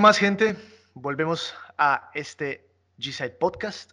[0.00, 0.56] ¿Qué más, gente?
[0.94, 2.66] Volvemos a este
[2.98, 3.92] G-Side Podcast,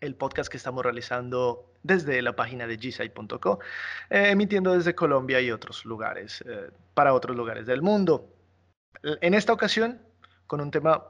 [0.00, 3.58] el podcast que estamos realizando desde la página de gsite.co,
[4.08, 8.32] eh, emitiendo desde Colombia y otros lugares, eh, para otros lugares del mundo.
[9.02, 10.00] En esta ocasión,
[10.46, 11.02] con un tema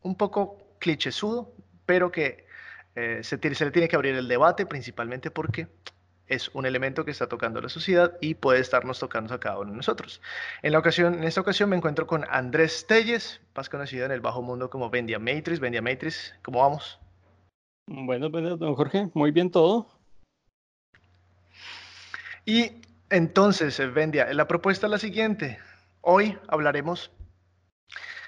[0.00, 1.54] un poco clichésudo,
[1.86, 2.48] pero que
[2.96, 5.68] eh, se, se le tiene que abrir el debate, principalmente porque
[6.32, 9.70] es un elemento que está tocando la sociedad y puede estarnos tocando a cada uno
[9.70, 10.22] de nosotros.
[10.62, 14.20] En, la ocasión, en esta ocasión me encuentro con Andrés Telles, más conocido en el
[14.20, 15.60] bajo mundo como Vendia Matrix.
[15.60, 16.98] Vendia Matrix, ¿cómo vamos?
[17.86, 19.86] Bueno, bueno, don Jorge, muy bien todo.
[22.46, 25.58] Y entonces, Vendia, la propuesta es la siguiente.
[26.00, 27.12] Hoy hablaremos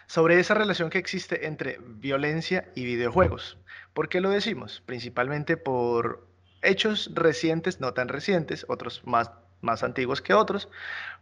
[0.06, 3.58] sobre esa relación que existe entre violencia y videojuegos.
[3.94, 4.82] ¿Por qué lo decimos?
[4.84, 6.33] Principalmente por
[6.64, 10.68] hechos recientes, no tan recientes, otros más, más antiguos que otros,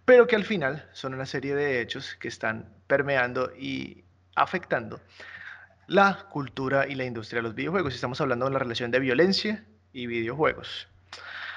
[0.05, 4.05] pero que al final son una serie de hechos que están permeando y
[4.35, 5.01] afectando
[5.87, 7.95] la cultura y la industria de los videojuegos.
[7.95, 10.89] Estamos hablando de la relación de violencia y videojuegos.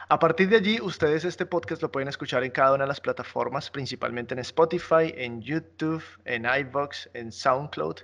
[0.08, 3.02] A partir de allí, ustedes este podcast lo pueden escuchar en cada una de las
[3.02, 7.95] plataformas, principalmente en Spotify, en YouTube, en iVoox, en SoundCloud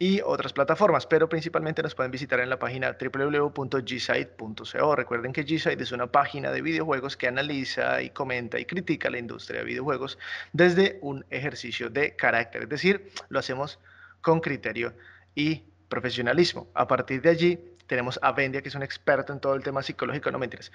[0.00, 4.96] y otras plataformas, pero principalmente nos pueden visitar en la página www.gsite.co.
[4.96, 9.18] Recuerden que Gsite es una página de videojuegos que analiza y comenta y critica la
[9.18, 10.18] industria de videojuegos
[10.52, 13.78] desde un ejercicio de carácter, es decir, lo hacemos
[14.22, 14.92] con criterio
[15.36, 16.66] y profesionalismo.
[16.74, 19.80] A partir de allí, tenemos a Vendia, que es un experto en todo el tema
[19.80, 20.72] psicológico, no mentiras.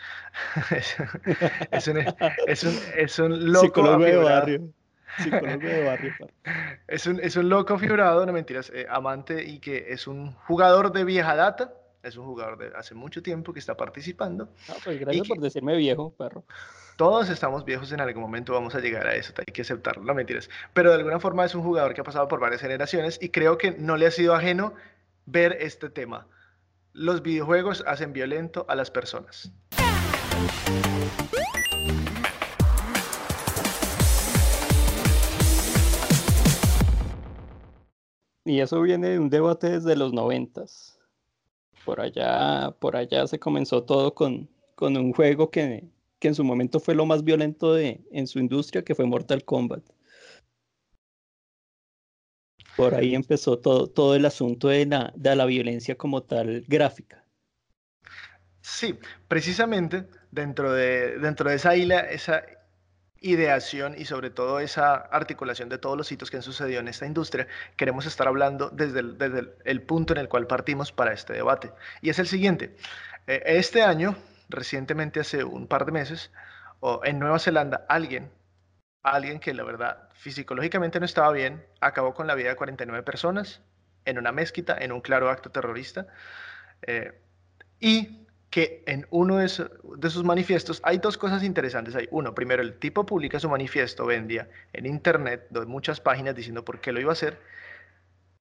[0.71, 0.95] es,
[1.69, 1.97] es, un,
[2.47, 4.61] es, un, es un loco Psicólogo de barrio.
[5.17, 6.13] Psicólogo de barrio.
[6.87, 10.93] es, un, es un loco figurado, no mentiras, eh, amante y que es un jugador
[10.93, 11.73] de vieja data.
[12.03, 14.47] Es un jugador de hace mucho tiempo que está participando.
[14.69, 16.45] Ah, pues gracias por decirme viejo, perro.
[16.95, 20.13] Todos estamos viejos en algún momento, vamos a llegar a eso, hay que aceptarlo, no
[20.13, 20.49] mentiras.
[20.73, 23.57] Pero de alguna forma es un jugador que ha pasado por varias generaciones y creo
[23.57, 24.73] que no le ha sido ajeno
[25.25, 26.25] ver este tema
[26.93, 29.51] los videojuegos hacen violento a las personas.
[38.45, 40.99] Y eso viene de un debate desde los noventas.
[41.85, 46.43] Por allá, por allá se comenzó todo con, con un juego que, que en su
[46.43, 49.83] momento fue lo más violento de, en su industria, que fue Mortal Kombat.
[52.79, 57.25] Por ahí empezó todo, todo el asunto de la, de la violencia como tal gráfica.
[58.61, 58.97] Sí,
[59.27, 62.43] precisamente dentro de, dentro de esa isla, esa
[63.21, 67.05] ideación y sobre todo esa articulación de todos los hitos que han sucedido en esta
[67.05, 71.33] industria, queremos estar hablando desde el, desde el punto en el cual partimos para este
[71.33, 71.71] debate.
[72.01, 72.75] Y es el siguiente.
[73.27, 74.15] Eh, este año,
[74.47, 76.31] recientemente hace un par de meses,
[77.03, 78.31] en Nueva Zelanda, alguien
[79.03, 83.61] alguien que la verdad fisiológicamente no estaba bien, acabó con la vida de 49 personas
[84.03, 86.07] en una mezquita, en un claro acto terrorista,
[86.81, 87.13] eh,
[87.79, 91.95] y que en uno de, sus manifiestos hay dos cosas interesantes.
[91.95, 96.65] Hay uno, primero, el tipo publica su manifiesto, vendía en internet, de muchas páginas diciendo
[96.65, 97.39] por qué lo iba a hacer.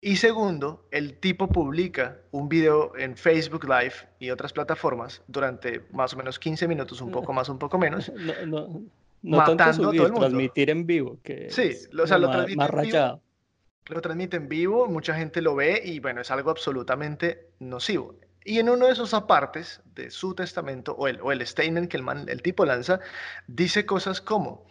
[0.00, 6.14] Y segundo, el tipo publica un video en Facebook Live y otras plataformas durante más
[6.14, 8.10] o menos 15 minutos, un poco más, un poco menos.
[8.46, 8.82] No
[9.22, 13.22] matando tanto transmitir en vivo, que sí, o sea, lo transmite más rayado.
[13.86, 18.14] lo transmite en vivo, mucha gente lo ve y bueno, es algo absolutamente nocivo.
[18.44, 21.98] Y en uno de esos apartes de su testamento o el, o el statement que
[21.98, 23.00] el, man, el tipo lanza,
[23.46, 24.64] dice cosas como,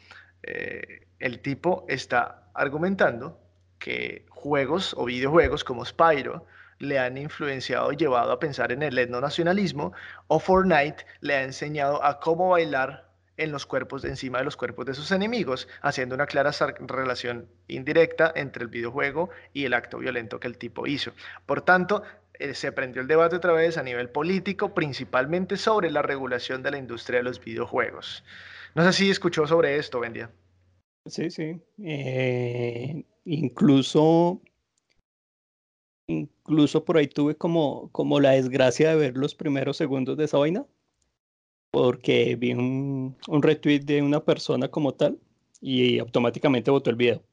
[0.44, 3.40] eh, el tipo está argumentando
[3.78, 6.46] que juegos o videojuegos como Spyro
[6.80, 9.94] le han influenciado y llevado a pensar en el etnonacionalismo
[10.28, 13.07] o Fortnite le ha enseñado a cómo bailar
[13.38, 18.32] en los cuerpos, encima de los cuerpos de sus enemigos, haciendo una clara relación indirecta
[18.36, 21.12] entre el videojuego y el acto violento que el tipo hizo.
[21.46, 22.04] Por tanto,
[22.40, 26.72] eh, se prendió el debate otra vez a nivel político, principalmente sobre la regulación de
[26.72, 28.24] la industria de los videojuegos.
[28.76, 30.32] No sé si escuchó sobre esto, Bendia.
[31.06, 31.62] Sí, sí.
[31.84, 34.42] Eh, incluso,
[36.08, 40.38] incluso por ahí tuve como, como la desgracia de ver los primeros segundos de esa
[40.38, 40.66] vaina
[41.78, 45.20] porque vi un, un retweet de una persona como tal
[45.62, 47.24] y automáticamente votó el video.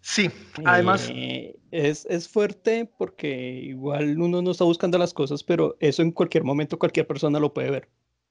[0.00, 0.30] Sí,
[0.64, 1.10] además...
[1.12, 6.10] Eh, es, es, fuerte porque igual uno no está buscando las cosas, pero eso en
[6.10, 7.90] cualquier momento cualquier persona lo puede ver.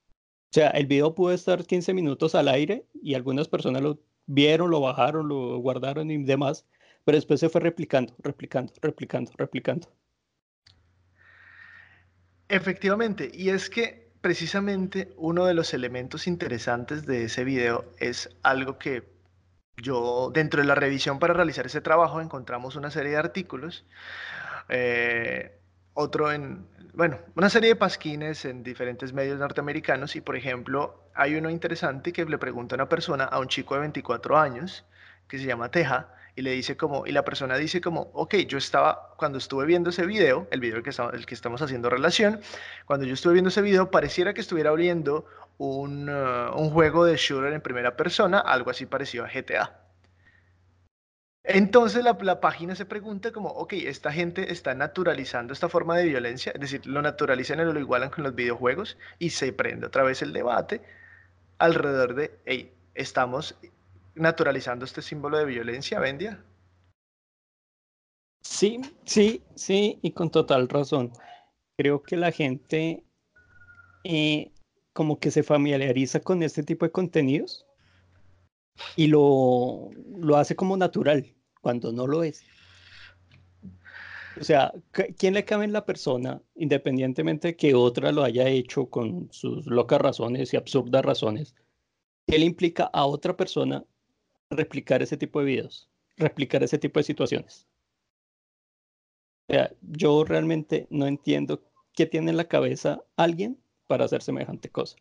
[0.09, 4.71] O sea, el video pudo estar 15 minutos al aire y algunas personas lo vieron,
[4.71, 6.65] lo bajaron, lo guardaron y demás,
[7.03, 9.89] pero después se fue replicando, replicando, replicando, replicando.
[12.47, 18.77] Efectivamente, y es que precisamente uno de los elementos interesantes de ese video es algo
[18.77, 19.03] que
[19.77, 23.85] yo, dentro de la revisión para realizar ese trabajo, encontramos una serie de artículos,
[24.69, 25.59] eh,
[25.93, 31.35] otro en, bueno, una serie de pasquines en diferentes medios norteamericanos y, por ejemplo, hay
[31.35, 34.85] uno interesante que le pregunta a una persona, a un chico de 24 años,
[35.27, 38.57] que se llama Teja, y le dice como, y la persona dice como, ok, yo
[38.57, 42.41] estaba, cuando estuve viendo ese video, el video que, estamos, el que estamos haciendo relación,
[42.85, 45.25] cuando yo estuve viendo ese video, pareciera que estuviera abriendo
[45.57, 49.81] un, uh, un juego de shooter en primera persona, algo así parecido a GTA.
[51.47, 56.05] Entonces la, la, página se pregunta como, ok, esta gente está naturalizando esta forma de
[56.05, 60.03] violencia, es decir, lo naturalizan y lo igualan con los videojuegos y se prende otra
[60.03, 60.81] vez el debate
[61.59, 63.55] alrededor de, hey, estamos
[64.15, 66.43] naturalizando este símbolo de violencia, Vendia.
[68.41, 71.11] Sí, sí, sí, y con total razón.
[71.77, 73.03] Creo que la gente
[74.03, 74.51] eh,
[74.93, 77.65] como que se familiariza con este tipo de contenidos
[78.95, 82.43] y lo, lo hace como natural cuando no lo es.
[84.39, 84.73] O sea,
[85.17, 89.65] ¿quién le cabe en la persona, independientemente de que otra lo haya hecho con sus
[89.65, 91.55] locas razones y absurdas razones?
[92.27, 93.85] ¿Qué le implica a otra persona
[94.55, 97.67] replicar ese tipo de videos, replicar ese tipo de situaciones?
[99.47, 101.63] O sea, yo realmente no entiendo
[101.93, 104.97] qué tiene en la cabeza alguien para hacer semejante cosa.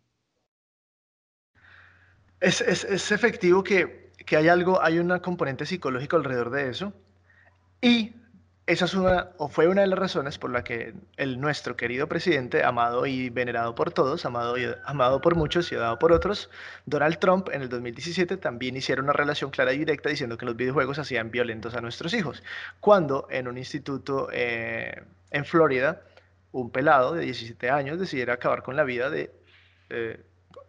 [2.41, 6.93] Es, es, es efectivo que que hay algo, hay un componente psicológico alrededor de eso.
[7.81, 8.15] Y
[8.67, 12.65] esa es una, fue una de las razones por la que el nuestro querido presidente,
[12.65, 16.49] amado y venerado por todos, amado, amado por muchos y odiado por otros,
[16.87, 20.57] Donald Trump en el 2017 también hicieron una relación clara y directa diciendo que los
[20.57, 22.43] videojuegos hacían violentos a nuestros hijos.
[22.81, 26.01] Cuando en un instituto eh, en Florida,
[26.53, 29.31] un pelado de 17 años decidiera acabar con la vida de
[29.91, 30.21] eh,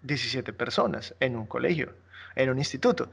[0.01, 1.93] 17 personas en un colegio,
[2.35, 3.09] en un instituto.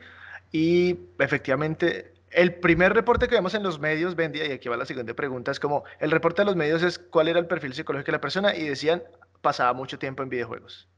[0.51, 4.87] Y efectivamente, el primer reporte que vemos en los medios, vendía, y aquí va la
[4.87, 8.07] siguiente pregunta, es como, el reporte de los medios es cuál era el perfil psicológico
[8.07, 9.03] de la persona y decían,
[9.41, 10.89] pasaba mucho tiempo en videojuegos.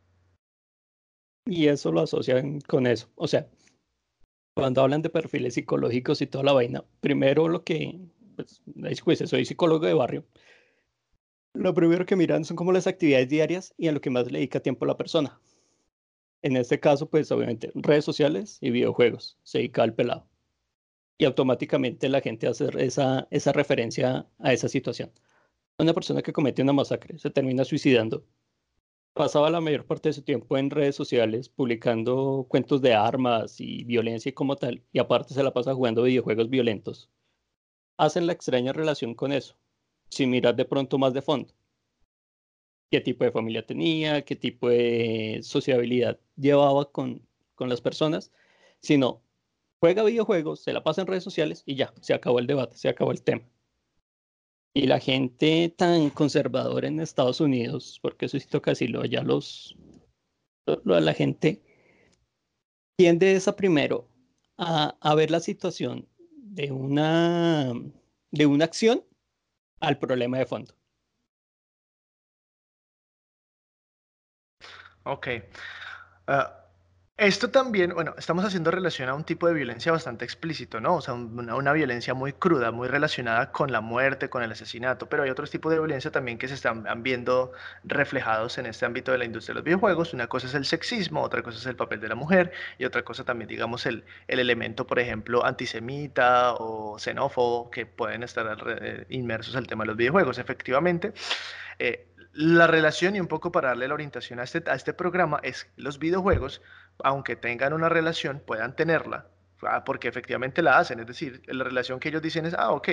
[1.47, 3.11] Y eso lo asocian con eso.
[3.17, 3.47] O sea,
[4.57, 8.01] cuando hablan de perfiles psicológicos y toda la vaina, primero lo que,
[8.37, 10.25] pues, soy psicólogo de barrio,
[11.55, 14.39] lo primero que miran son como las actividades diarias y a lo que más le
[14.39, 15.39] dedica tiempo a la persona.
[16.43, 20.29] En este caso, pues obviamente redes sociales y videojuegos, se dedica al pelado.
[21.19, 25.13] Y automáticamente la gente hace esa, esa referencia a esa situación.
[25.79, 28.25] Una persona que comete una masacre se termina suicidando.
[29.13, 33.85] Pasaba la mayor parte de su tiempo en redes sociales publicando cuentos de armas y
[33.85, 37.11] violencia y como tal, y aparte se la pasa jugando videojuegos violentos.
[37.97, 39.57] Hacen la extraña relación con eso,
[40.09, 41.55] sin mirar de pronto más de fondo
[42.95, 47.27] qué tipo de familia tenía, qué tipo de sociabilidad llevaba con,
[47.57, 48.31] con las personas,
[48.81, 49.21] sino
[49.85, 52.89] juega videojuegos, se la pasa en redes sociales y ya, se acabó el debate, se
[52.89, 53.45] acabó el tema.
[54.73, 59.77] Y la gente tan conservadora en Estados Unidos, porque eso sí toca decirlo, ya los,
[60.65, 61.63] lo, la gente
[62.97, 64.09] tiende esa primero
[64.57, 67.75] a, ver la situación de una,
[68.31, 69.05] de una acción
[69.81, 70.75] al problema de fondo.
[75.05, 75.29] Ok.
[76.27, 76.64] Uh,
[77.17, 80.97] esto también, bueno, estamos haciendo relación a un tipo de violencia bastante explícito, ¿no?
[80.97, 85.23] O sea, una, violencia muy cruda, muy relacionada con la muerte, con el asesinato, pero
[85.23, 87.53] hay otros tipos de violencia también que se están viendo
[87.85, 90.13] reflejados en este ámbito de la industria de los videojuegos.
[90.13, 93.05] Una cosa es el sexismo, otra cosa es el papel de la mujer y otra
[93.05, 99.07] cosa también, digamos, el, el elemento, por ejemplo, antisemita o xenófobo que pueden estar eh,
[99.11, 100.39] inmersos el tema de los videojuegos.
[100.39, 101.13] Efectivamente,
[101.79, 105.39] eh, la relación y un poco para darle la orientación a este, a este programa
[105.43, 106.63] es los videojuegos,
[107.03, 109.27] aunque tengan una relación, puedan tenerla,
[109.63, 110.99] ah, porque efectivamente la hacen.
[110.99, 112.89] Es decir, la relación que ellos dicen es, ah, ok,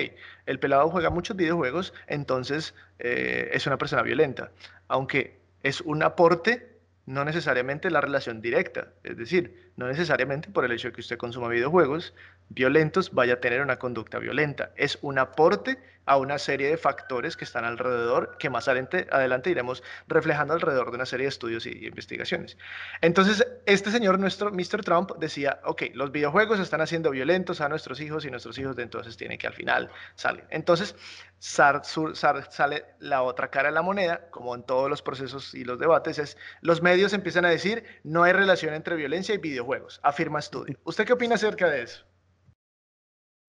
[0.46, 4.52] el pelado juega muchos videojuegos, entonces eh, es una persona violenta.
[4.86, 8.92] Aunque es un aporte, no necesariamente la relación directa.
[9.02, 12.14] Es decir, no necesariamente por el hecho de que usted consuma videojuegos
[12.54, 14.72] violentos vaya a tener una conducta violenta.
[14.76, 19.50] Es un aporte a una serie de factores que están alrededor, que más adelante, adelante
[19.50, 22.58] iremos reflejando alrededor de una serie de estudios y, investigaciones.
[23.00, 24.82] Entonces, este señor, nuestro Mr.
[24.84, 28.82] Trump, decía, ok, los videojuegos están haciendo violentos a nuestros hijos y nuestros hijos de
[28.82, 30.44] entonces tienen que al final salir.
[30.50, 30.96] Entonces,
[31.38, 36.18] sale la otra cara de la moneda, como en todos los procesos y los debates,
[36.18, 40.76] es los medios empiezan a decir, no hay relación entre violencia y videojuegos, afirma estudio.
[40.84, 42.11] ¿Usted qué opina acerca de eso?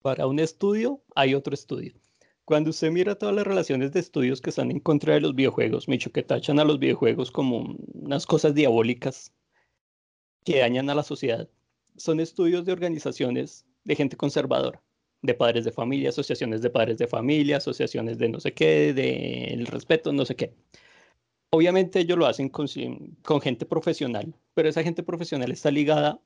[0.04, 1.94] Para un estudio hay otro estudio.
[2.44, 5.88] Cuando usted mira todas las relaciones de estudios que están en contra de los videojuegos,
[5.88, 9.32] Micho, que tachan a los videojuegos como unas cosas diabólicas
[10.44, 11.48] que dañan a la sociedad,
[11.96, 14.82] son estudios de organizaciones de gente conservadora,
[15.22, 19.64] de padres de familia, asociaciones de padres de familia, asociaciones de no sé qué, del
[19.64, 20.52] respeto, no sé qué.
[21.48, 26.20] Obviamente ellos lo hacen con gente profesional, pero esa gente profesional está ligada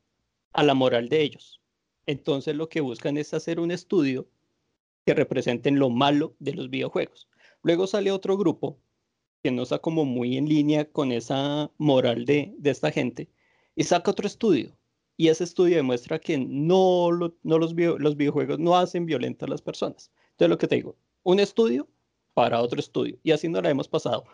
[0.52, 1.62] a la moral de ellos.
[2.09, 4.27] Entonces lo que buscan es hacer un estudio
[5.05, 7.29] que representen lo malo de los videojuegos.
[7.62, 8.79] Luego sale otro grupo
[9.43, 13.29] que no está como muy en línea con esa moral de, esta gente
[13.77, 14.75] y saca otro estudio.
[15.19, 17.11] Y ese estudio demuestra que no,
[17.43, 20.11] los videojuegos no hacen violentas a las personas.
[20.31, 21.87] Entonces lo que te digo, un estudio
[22.33, 23.19] para otro estudio.
[23.23, 24.25] Y así nos la hemos pasado.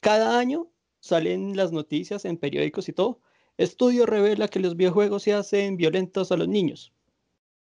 [0.00, 3.18] Cada año salen las noticias en periódicos y todo.
[3.56, 6.93] Estudio revela que los videojuegos se hacen violentos a los niños.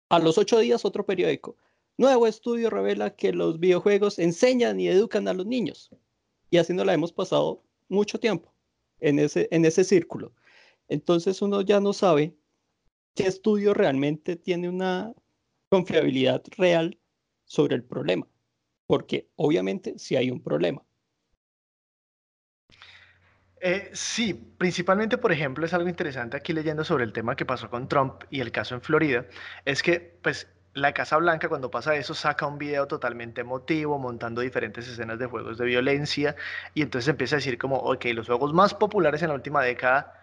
[0.09, 1.57] A los ocho días, otro periódico.
[1.97, 5.89] Nuevo estudio revela que los videojuegos enseñan y educan a los niños.
[6.49, 8.53] Y así nos la hemos pasado mucho tiempo
[8.99, 10.33] en ese, en ese círculo.
[10.87, 12.35] Entonces uno ya no sabe
[13.15, 15.13] qué estudio realmente tiene una
[15.69, 16.99] confiabilidad real
[17.45, 18.27] sobre el problema.
[18.87, 20.83] Porque obviamente sí hay un problema.
[23.65, 27.69] Eh, sí, principalmente, por ejemplo, es algo interesante aquí leyendo sobre el tema que pasó
[27.69, 29.25] con Trump y el caso en Florida,
[29.63, 34.41] es que, pues, la Casa Blanca cuando pasa eso saca un video totalmente emotivo, montando
[34.41, 36.35] diferentes escenas de juegos de violencia,
[36.73, 40.13] y entonces empieza a decir como, ok, los juegos más populares en la última década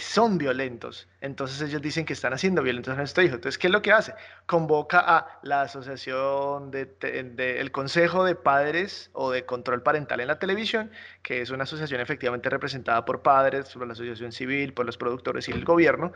[0.00, 1.08] son violentos.
[1.20, 3.34] Entonces ellos dicen que están haciendo violentos a nuestro hijo.
[3.34, 4.14] Entonces, ¿qué es lo que hace?
[4.46, 10.28] Convoca a la asociación del de, el Consejo de Padres o de Control Parental en
[10.28, 10.90] la televisión,
[11.22, 15.48] que es una asociación efectivamente representada por padres, por la asociación civil, por los productores
[15.48, 16.12] y el gobierno,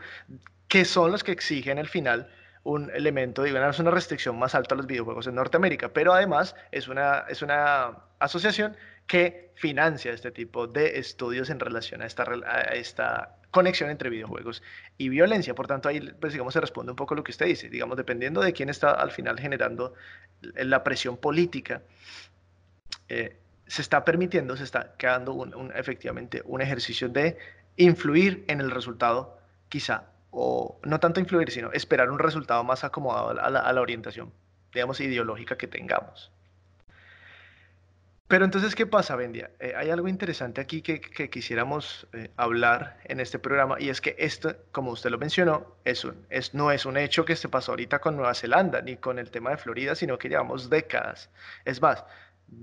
[0.67, 2.31] que son los que exigen al final
[2.63, 6.87] un elemento, digamos, una restricción más alta a los videojuegos en Norteamérica, pero además es
[6.87, 8.75] una, es una asociación
[9.07, 14.61] que financia este tipo de estudios en relación a esta conexión entre videojuegos
[14.97, 15.55] y violencia.
[15.55, 17.69] Por tanto, ahí, pues, digamos, se responde un poco lo que usted dice.
[17.69, 19.93] Digamos, dependiendo de quién está al final generando
[20.41, 21.81] la presión política,
[23.07, 23.37] eh,
[23.67, 27.37] se está permitiendo, se está quedando un, efectivamente un ejercicio de
[27.77, 29.39] influir en el resultado,
[29.69, 33.81] quizá, o no tanto influir, sino esperar un resultado más acomodado a la, a la
[33.81, 34.31] orientación,
[34.73, 36.31] digamos, ideológica que tengamos.
[38.29, 39.49] Pero entonces, ¿qué pasa, Bendia?
[39.59, 44.15] Eh, hay algo interesante aquí que, quisiéramos eh, hablar en este programa y es que
[44.19, 47.71] esto, como usted lo mencionó, es un, es, no es un hecho que se pasó
[47.71, 51.31] ahorita con Nueva Zelanda ni con el tema de Florida, sino que llevamos décadas.
[51.65, 52.05] Es más,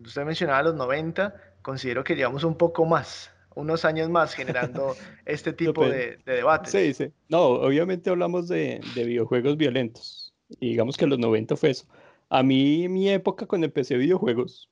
[0.04, 4.94] usted mencionaba los 90, considero que llevamos un poco más, unos años más generando
[5.26, 6.70] este tipo de, de, debates.
[6.70, 7.12] Sí, sí.
[7.28, 10.32] No, obviamente hablamos de, de videojuegos violentos.
[10.61, 11.88] Y digamos que los 90 fue eso.
[12.28, 14.70] A mí, mi época cuando empecé videojuegos,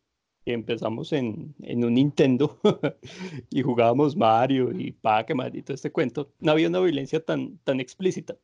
[0.53, 2.59] empezamos en, en un Nintendo
[3.51, 7.81] y jugábamos Mario y Pac-Man y todo este cuento, no había una violencia tan, tan
[7.81, 8.37] explícita.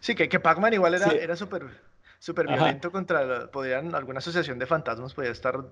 [0.00, 1.70] Sí, que, que Pac-Man igual era, era súper
[2.18, 5.64] super violento contra, podrían, alguna asociación de fantasmas podía estar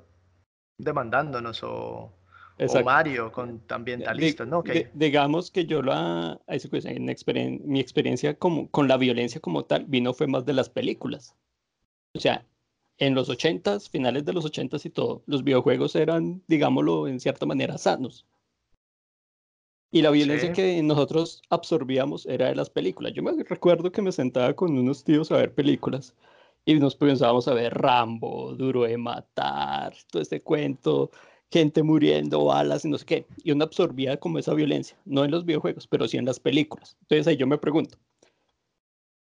[0.79, 2.13] demandándonos o,
[2.59, 4.63] o Mario con ambientalistas, ¿no?
[4.95, 10.27] digamos que yo la, en mi experiencia como, con la violencia como tal vino fue
[10.27, 11.35] más de las películas.
[12.15, 12.47] O sea,
[12.99, 17.47] en los 80s, finales de los 80s y todo, los videojuegos eran, digámoslo, en cierta
[17.47, 18.27] manera sanos.
[19.91, 23.13] Y la violencia que nosotros absorbíamos era de las películas.
[23.15, 26.15] Yo me recuerdo que me sentaba con unos tíos a ver películas
[26.65, 31.11] y nos pensábamos a ver Rambo, Duro de Matar, todo este cuento,
[31.51, 33.27] gente muriendo, balas y no sé qué.
[33.45, 36.97] Y uno absorbía como esa violencia, no en los videojuegos, pero sí en las películas.
[37.03, 37.97] Entonces ahí yo me pregunto,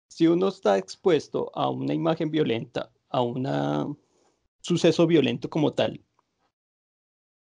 [0.09, 3.99] si uno está expuesto a una imagen violenta a un
[4.61, 6.01] suceso violento como tal,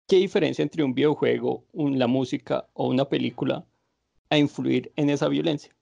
[0.06, 3.66] ¿qué diferencia entre un videojuego, la música o una película
[4.30, 5.74] a influir en esa violencia?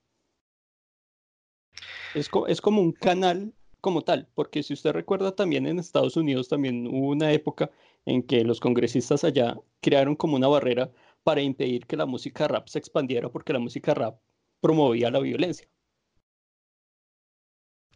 [2.14, 6.48] Es, es como un canal como tal, porque si usted recuerda también en Estados Unidos
[6.48, 7.70] también hubo una época
[8.04, 10.92] en que los congresistas allá crearon como una barrera
[11.22, 14.20] para impedir que la música rap se expandiera porque la música rap
[14.60, 15.68] promovía la violencia.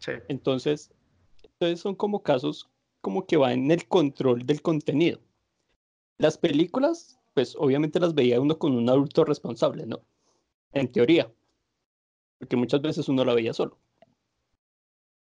[0.00, 0.12] Sí.
[0.28, 0.92] Entonces,
[1.64, 2.68] entonces son como casos
[3.00, 5.21] como que van en el control del contenido.
[6.18, 10.02] Las películas, pues obviamente las veía uno con un adulto responsable, ¿no?
[10.73, 11.33] En teoría.
[12.38, 13.78] Porque muchas veces uno la veía solo.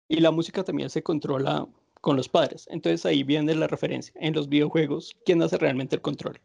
[0.08, 1.66] Y la música también se controla
[2.02, 2.66] con los padres.
[2.70, 4.14] Entonces ahí viene la referencia.
[4.16, 6.40] En los videojuegos, ¿quién hace realmente el control?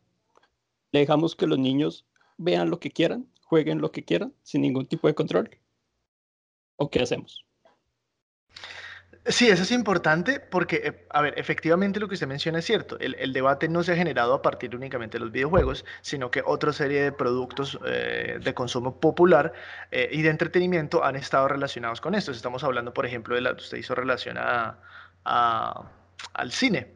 [0.91, 2.05] Le dejamos que los niños
[2.37, 5.49] vean lo que quieran, jueguen lo que quieran, sin ningún tipo de control.
[6.77, 7.45] ¿O qué hacemos?
[9.25, 12.97] Sí, eso es importante porque, eh, a ver, efectivamente lo que usted menciona es cierto.
[12.99, 16.73] El, debate no se ha generado a partir únicamente de los videojuegos, sino que otra
[16.73, 19.53] serie de productos eh, de consumo popular
[19.91, 22.31] eh, y de entretenimiento han estado relacionados con esto.
[22.31, 24.77] Estamos hablando, por ejemplo, de la usted hizo relación a,
[25.23, 26.91] al cine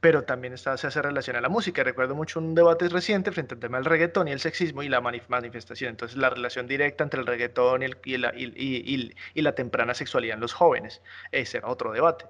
[0.00, 1.84] pero también se hace relación a la música.
[1.84, 5.00] Recuerdo mucho un debate reciente frente al tema del reggaetón y el sexismo y la
[5.00, 5.90] manifestación.
[5.90, 10.34] Entonces, la relación directa entre el reggaetón y, el, y, la, y, la, temprana sexualidad
[10.34, 11.02] en los jóvenes.
[11.32, 12.24] Ese era otro debate.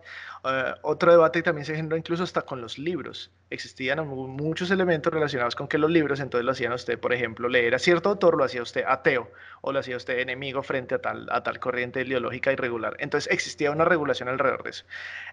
[0.45, 3.31] Uh, otro debate también se generó incluso hasta con los libros.
[3.51, 7.75] Existían muchos elementos relacionados con que los libros, entonces lo hacían usted, por ejemplo, leer
[7.75, 9.29] a cierto autor, lo hacía usted ateo
[9.61, 12.97] o lo hacía usted enemigo frente a tal, a tal corriente ideológica irregular.
[13.01, 14.85] Entonces existía una regulación alrededor de eso.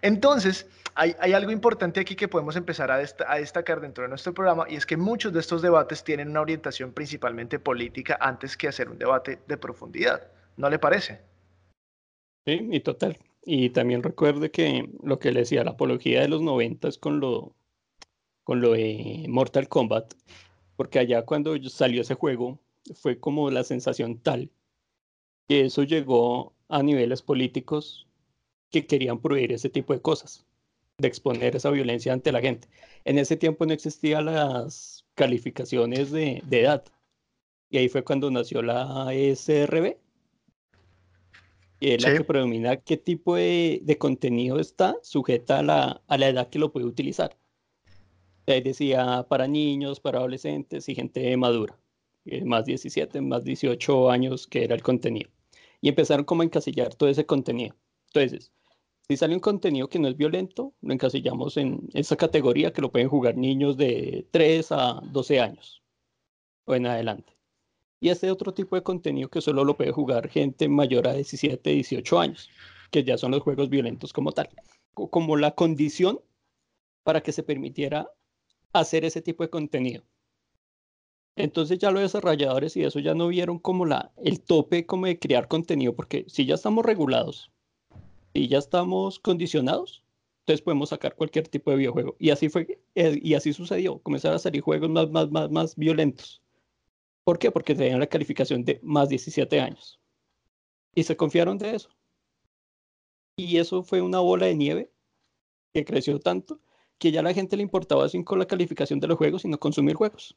[0.02, 4.34] Entonces, hay, hay algo importante aquí que podemos empezar a, a destacar dentro de nuestro
[4.34, 8.66] programa y es que muchos de estos debates tienen una orientación principalmente política antes que
[8.66, 10.26] hacer un debate de profundidad.
[10.56, 11.20] ¿No le parece?
[12.44, 13.16] Sí, y total.
[13.44, 17.54] Y también recuerde que lo que le decía, la apología de los noventas con lo,
[18.48, 20.14] con lo de Mortal Kombat,
[20.74, 22.58] porque allá cuando salió ese juego
[22.94, 24.50] fue como la sensación tal
[25.46, 28.08] que eso llegó a niveles políticos
[28.70, 30.46] que querían prohibir ese tipo de cosas,
[30.96, 32.68] de exponer esa violencia ante la gente.
[33.04, 36.84] En ese tiempo no existían las calificaciones de, de edad.
[37.68, 39.98] Y ahí fue cuando nació la SRB,
[41.80, 46.16] y es la que predomina qué tipo de, de, contenido está sujeta a la, a
[46.16, 47.36] la edad que lo puede utilizar.
[48.52, 51.78] Ahí decía para niños, para adolescentes y gente madura,
[52.24, 55.30] eh, más 17, más 18 años que era el contenido.
[55.80, 57.76] Y empezaron como a encasillar todo ese contenido.
[58.06, 58.52] Entonces,
[59.08, 62.90] si sale un contenido que no es violento, lo encasillamos en esa categoría que lo
[62.90, 65.82] pueden jugar niños de 3 a 12 años
[66.64, 67.38] o en adelante
[68.00, 71.70] y este otro tipo de contenido que solo lo puede jugar gente mayor a 17,
[71.70, 72.50] 18 años,
[72.90, 74.48] que ya son los juegos violentos como tal,
[74.94, 76.20] como la condición
[77.02, 78.10] para que se permitiera
[78.72, 80.04] hacer ese tipo de contenido.
[81.36, 85.18] Entonces ya los desarrolladores y eso ya no vieron como la, el tope como de
[85.18, 87.52] crear contenido, porque si ya estamos regulados
[88.32, 90.02] y ya estamos condicionados,
[90.40, 92.16] entonces podemos sacar cualquier tipo de videojuego.
[92.18, 95.76] Y así fue, eh, y así sucedió, comenzaron a salir juegos más, más, más, más
[95.76, 96.42] violentos
[97.28, 97.50] ¿Por qué?
[97.50, 100.00] Porque tenían la calificación de más 17 años.
[100.94, 101.90] Y se confiaron de eso.
[103.36, 104.90] Y eso fue una bola de nieve
[105.74, 106.58] que creció tanto
[106.98, 109.58] que ya a la gente le importaba sin con la calificación de los juegos, sino
[109.58, 110.36] consumir juegos.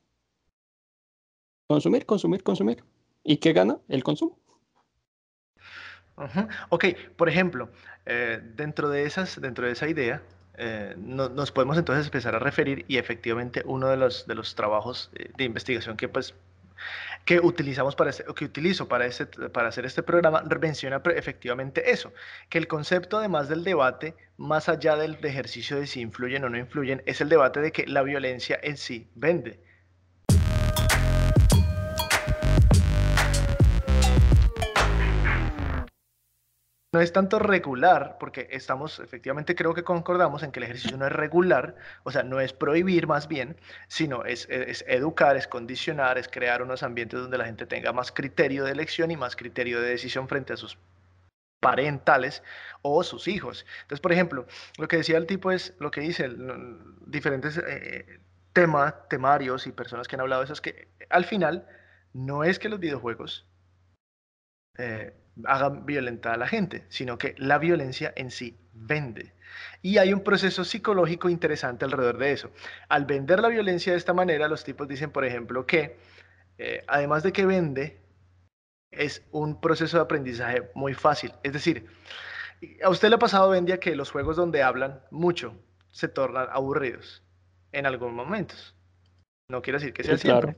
[1.67, 2.83] Consumir, consumir, consumir.
[3.23, 3.79] ¿Y qué gana?
[3.87, 4.37] El consumo.
[6.69, 7.69] Ok, por ejemplo,
[8.05, 10.21] eh, dentro, de esas, dentro de esa idea,
[10.57, 15.09] eh, nos podemos entonces empezar a referir y efectivamente uno de los, de los trabajos
[15.15, 16.35] eh, de investigación que pues
[17.25, 22.13] que utilizamos para este, que utilizo para, este, para hacer este programa menciona efectivamente eso,
[22.49, 26.57] que el concepto además del debate, más allá del ejercicio de si influyen o no
[26.57, 29.59] influyen, es el debate de que la violencia en sí vende.
[36.93, 41.05] No es tanto regular, porque estamos, efectivamente creo que concordamos en que el ejercicio no
[41.05, 43.55] es regular, o sea, no es prohibir más bien,
[43.87, 48.65] sino es, educar, es condicionar, es crear unos ambientes donde la gente tenga más criterio
[48.65, 50.77] de elección y más criterio de decisión frente a sus
[51.61, 52.43] parentales
[52.81, 53.65] o sus hijos.
[53.83, 54.45] Entonces, por ejemplo,
[54.77, 56.29] lo que decía el tipo es, lo que dice,
[57.05, 58.19] diferentes eh,
[58.51, 61.65] temas, temarios y personas que han hablado de eso, es que al final
[62.11, 63.47] no es que los videojuegos
[64.77, 65.13] eh,
[65.45, 69.33] hagan violentar a la gente, sino que la violencia en sí vende.
[69.81, 72.51] Y hay un proceso psicológico interesante alrededor de eso.
[72.89, 75.97] Al vender la violencia de esta manera, los tipos dicen, por ejemplo, que
[76.57, 77.99] eh, además de que vende,
[78.91, 81.33] es un proceso de aprendizaje muy fácil.
[81.43, 81.87] Es decir,
[82.83, 85.55] a usted le ha pasado, Vendia, que los juegos donde hablan mucho
[85.89, 87.23] se tornan aburridos
[87.71, 88.75] en algunos momentos.
[89.49, 90.57] No quiero decir que sea siempre.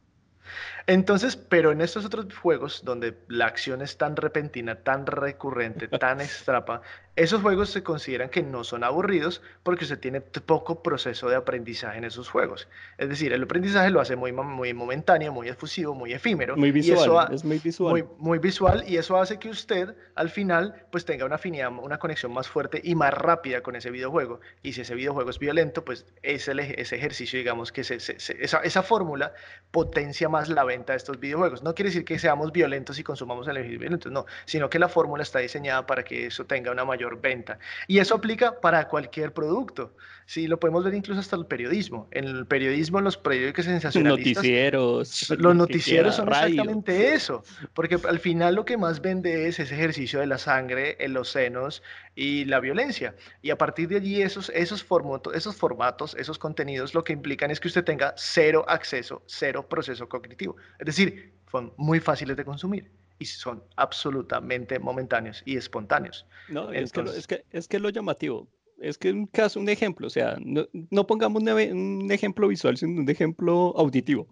[0.88, 6.22] Entonces, pero en estos otros juegos donde la acción es tan repentina, tan recurrente, tan
[6.22, 6.82] extrapa,
[7.16, 12.00] esos juegos se consideran que no son aburridos porque usted tiene poco proceso de aprendizaje
[12.00, 12.68] en esos juegos.
[12.98, 16.58] Es decir, el aprendizaje lo hace muy, muy momentáneo, muy efusivo, muy efímero.
[16.58, 18.08] Muy visual, es muy visual.
[18.18, 22.34] Muy, visual y eso hace que usted al final pues tenga una afinidad, una conexión
[22.34, 24.40] más fuerte y más rápida con ese videojuego.
[24.64, 29.34] Y si ese videojuego es violento, pues ese, ese ejercicio, digamos que esa, esa fórmula
[29.70, 31.64] potencia más la venta de estos videojuegos.
[31.64, 35.24] No quiere decir que seamos violentos y consumamos elementos violentos, no, sino que la fórmula
[35.24, 37.60] está diseñada para que eso tenga una mayor venta.
[37.88, 39.96] Y eso aplica para cualquier producto.
[40.26, 42.08] Sí, lo podemos ver incluso hasta el periodismo.
[42.12, 44.44] En el periodismo, en los periódicos sensacionalistas.
[44.44, 45.30] Noticieros.
[45.38, 47.44] Los noticieros son exactamente eso.
[47.74, 51.30] Porque al final lo que más vende es ese ejercicio de la sangre en los
[51.30, 51.84] senos
[52.16, 53.16] y la violencia.
[53.42, 57.52] Y a partir de allí, esos, esos, formatos, esos formatos, esos contenidos, lo que implican
[57.52, 60.56] es que usted tenga cero acceso, cero proceso cognitivo.
[60.80, 66.26] Es decir, son muy fáciles de consumir y son absolutamente momentáneos y espontáneos.
[66.50, 68.48] No, es, que, es, que, es que lo llamativo.
[68.80, 73.10] Es que un caso, un ejemplo, o sea, no, pongamos un, ejemplo visual, sino un
[73.10, 74.28] ejemplo auditivo.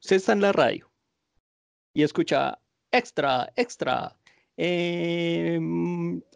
[0.00, 0.90] Usted está en la radio
[1.94, 2.58] y escucha
[2.90, 4.16] extra, extra,
[4.56, 5.60] eh,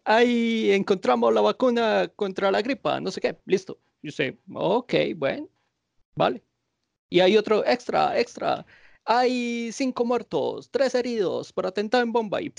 [0.04, 3.78] ahí encontramos la vacuna contra la gripa, no sé qué, listo.
[4.02, 5.48] Y usted, ok, bueno,
[6.14, 6.42] vale.
[7.08, 8.66] Y hay otro extra, extra.
[9.06, 12.52] Hay cinco muertos, tres heridos por atentado en bomba y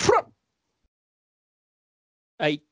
[2.38, 2.66] ahí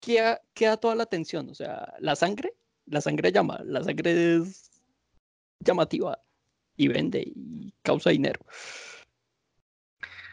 [0.00, 1.50] queda, queda toda la atención.
[1.50, 2.54] O sea, la sangre,
[2.86, 4.70] la sangre llama, la sangre es
[5.60, 6.18] llamativa
[6.76, 8.40] y vende y causa dinero.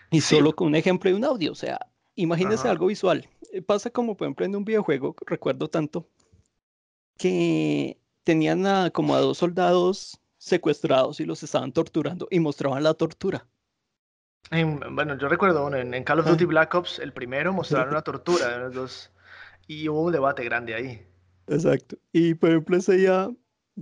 [0.09, 3.27] Y solo con un ejemplo y un audio, o sea, imagínese algo visual.
[3.51, 6.07] Eh, pasa como, por ejemplo, en un videojuego, recuerdo tanto,
[7.17, 12.95] que tenían a, como a dos soldados secuestrados y los estaban torturando y mostraban la
[12.95, 13.47] tortura.
[14.49, 18.59] bueno, yo recuerdo en, Call of Duty Black Ops, el primero, mostraron la tortura de
[18.59, 19.11] los dos
[19.67, 21.05] y hubo un debate grande ahí.
[21.47, 21.97] Exacto.
[22.11, 23.29] Y por ejemplo, ese día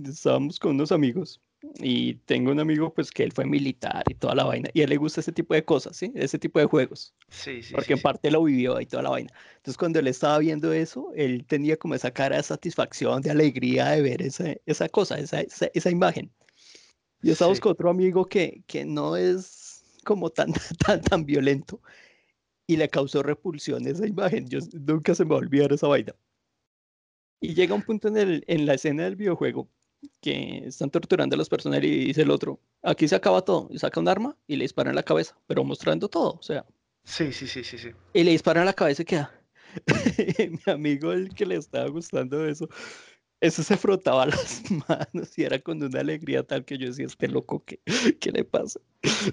[0.04, 1.40] estábamos con unos amigos
[1.78, 4.68] y tengo un amigo, pues, que él fue militar y toda la vaina.
[4.74, 6.12] Y a él le gusta ese tipo de cosas, ¿sí?
[6.14, 7.14] Ese tipo de juegos.
[7.28, 7.72] Sí, sí.
[7.74, 9.32] Porque en parte lo vivió y toda la vaina.
[9.56, 13.90] Entonces, cuando él estaba viendo eso, él tenía como esa cara de satisfacción, de alegría
[13.90, 16.30] de ver esa, esa cosa, esa, esa, imagen.
[17.22, 20.52] Y estábamos con otro amigo que, que no es como tan,
[20.86, 21.80] tan, tan violento.
[22.66, 24.48] Y le causó repulsión esa imagen.
[24.48, 26.14] Yo nunca se me va a olvidar esa vaina.
[27.40, 29.68] Y llega un punto en, el, en la escena del videojuego
[30.20, 33.78] que están torturando a las personas y dice el otro, aquí se acaba todo, y
[33.78, 36.64] saca un arma y le dispara en la cabeza, pero mostrando todo, o sea.
[37.04, 37.90] Sí, sí, sí, sí, sí.
[38.12, 39.32] Y le dispara en la cabeza y queda.
[40.66, 42.68] Mi amigo, el que le estaba gustando eso,
[43.40, 47.28] eso se frotaba las manos y era con una alegría tal que yo decía, este
[47.28, 47.80] loco, ¿qué,
[48.20, 48.80] qué le pasa?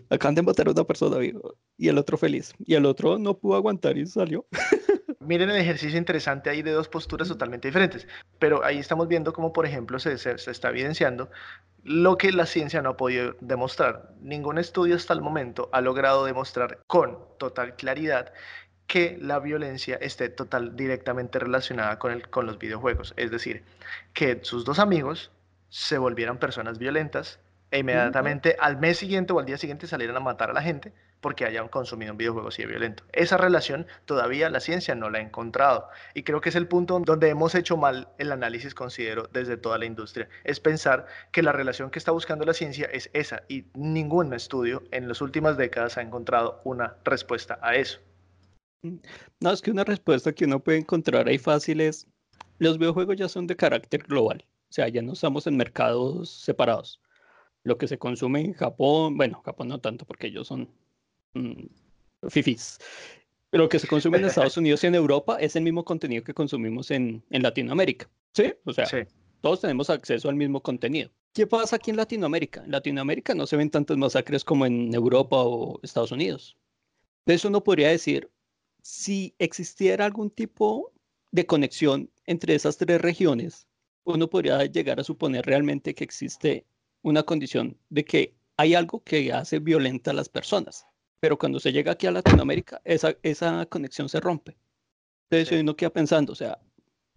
[0.09, 1.55] Acaban de matar a una persona, amigo.
[1.77, 2.53] Y el otro feliz.
[2.65, 4.45] Y el otro no pudo aguantar y salió.
[5.27, 8.07] miren el ejercicio interesante ahí de dos posturas totalmente diferentes,
[8.39, 11.29] pero ahí estamos viendo cómo, por ejemplo, se, se, está evidenciando
[11.83, 14.13] lo que la ciencia no ha podido demostrar.
[14.21, 18.33] Ningún estudio hasta el momento ha logrado demostrar con total claridad
[18.87, 23.13] que la violencia esté total directamente relacionada con, el, con los videojuegos.
[23.17, 23.63] Es decir,
[24.13, 25.31] que sus dos amigos
[25.69, 30.21] se volvieran personas violentas e inmediatamente al mes siguiente o al día siguiente salieran a
[30.21, 33.03] matar a la gente porque hayan consumido un videojuego así de violento.
[33.11, 37.01] Esa relación todavía la ciencia no la ha encontrado y creo que es el punto
[37.03, 40.29] donde hemos hecho mal el análisis, considero, desde toda la industria.
[40.45, 44.83] Es pensar que la relación que está buscando la ciencia es esa y ningún estudio
[44.91, 47.99] en las últimas décadas ha encontrado una respuesta a eso.
[48.81, 48.97] Mm,
[49.39, 52.07] no, es que una respuesta que uno puede encontrar ahí fácil es,
[52.59, 57.01] los videojuegos ya son de carácter global, o sea, ya no estamos en mercados separados.
[57.63, 60.69] Lo que se consume en Japón, bueno, Japón no tanto porque ellos son
[61.37, 62.77] Mm, fifis.
[63.49, 66.23] Pero lo que se consume en Estados Unidos y en Europa es el mismo contenido
[66.23, 68.09] que consumimos en, en Latinoamérica.
[68.33, 68.53] ¿Sí?
[68.65, 68.87] O sea,
[69.41, 71.09] todos tenemos acceso al mismo contenido.
[71.33, 72.63] ¿Qué pasa aquí en Latinoamérica?
[72.63, 76.57] En Latinoamérica no se ven tantas masacres como en Europa o Estados Unidos.
[77.25, 78.29] Entonces uno podría decir,
[78.87, 80.93] si existiera algún tipo
[81.31, 83.67] de conexión entre esas tres regiones,
[84.03, 86.65] uno podría llegar a suponer realmente que existe
[87.01, 90.85] una condición de que hay algo que hace violenta a las personas
[91.19, 94.57] pero cuando se llega aquí a Latinoamérica, esa, esa conexión se rompe.
[95.29, 96.59] Entonces uno queda pensando, o sea,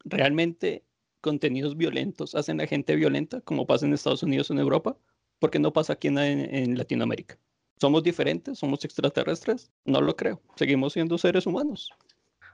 [0.04, 0.84] ¿realmente
[1.20, 4.96] contenidos violentos hacen a gente violenta como pasa en Estados Unidos o en Europa?
[5.38, 7.38] ¿Por qué no pasa aquí en, Latinoamérica?
[7.80, 8.58] ¿Somos diferentes?
[8.58, 9.70] ¿Somos extraterrestres?
[9.86, 10.42] No lo creo.
[10.56, 11.90] Seguimos siendo seres humanos.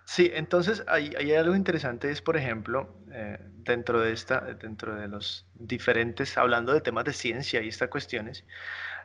[0.05, 5.09] Sí, entonces hay, hay algo interesante, es por ejemplo, eh, dentro de esta, dentro de
[5.09, 8.45] los diferentes, hablando de temas de ciencia y estas cuestiones,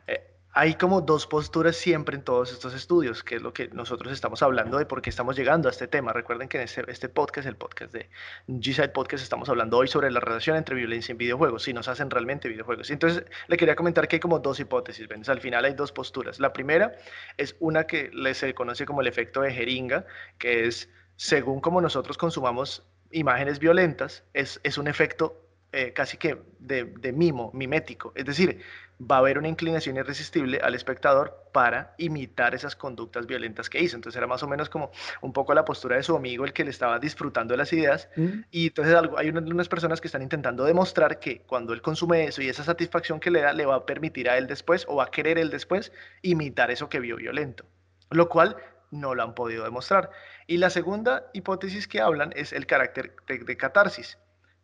[0.05, 0.21] eh,
[0.53, 4.41] hay como dos posturas siempre en todos estos estudios, que es lo que nosotros estamos
[4.43, 6.11] hablando de por qué estamos llegando a este tema.
[6.11, 8.09] Recuerden que en este, podcast, el podcast de
[8.47, 12.09] G-Side Podcast, estamos hablando hoy sobre la relación entre violencia y videojuegos, si nos hacen
[12.09, 12.91] realmente videojuegos.
[12.91, 15.07] Entonces, le quería comentar que hay como dos hipótesis.
[15.27, 16.39] Al final hay dos posturas.
[16.39, 16.93] La primera
[17.37, 20.05] es una que se conoce como el efecto de jeringa,
[20.37, 26.37] que es según como nosotros consumamos imágenes violentas, es, es un efecto eh, casi que
[26.59, 28.11] de, de, mimo, mimético.
[28.13, 28.61] Es decir,
[29.01, 33.95] va a haber una inclinación irresistible al espectador para imitar esas conductas violentas que hizo.
[33.95, 36.65] Entonces era más o menos como un poco la postura de su amigo, el que
[36.65, 38.09] le estaba disfrutando de las ideas.
[38.17, 38.41] Mm.
[38.51, 42.49] Y entonces hay unas personas que están intentando demostrar que cuando él consume eso y
[42.49, 45.11] esa satisfacción que le da, le va a permitir a él después o va a
[45.11, 47.65] querer él después imitar eso que vio violento.
[48.09, 48.57] Lo cual
[48.91, 50.11] no lo han podido demostrar.
[50.47, 54.17] Y la segunda hipótesis que hablan es el carácter de catarsis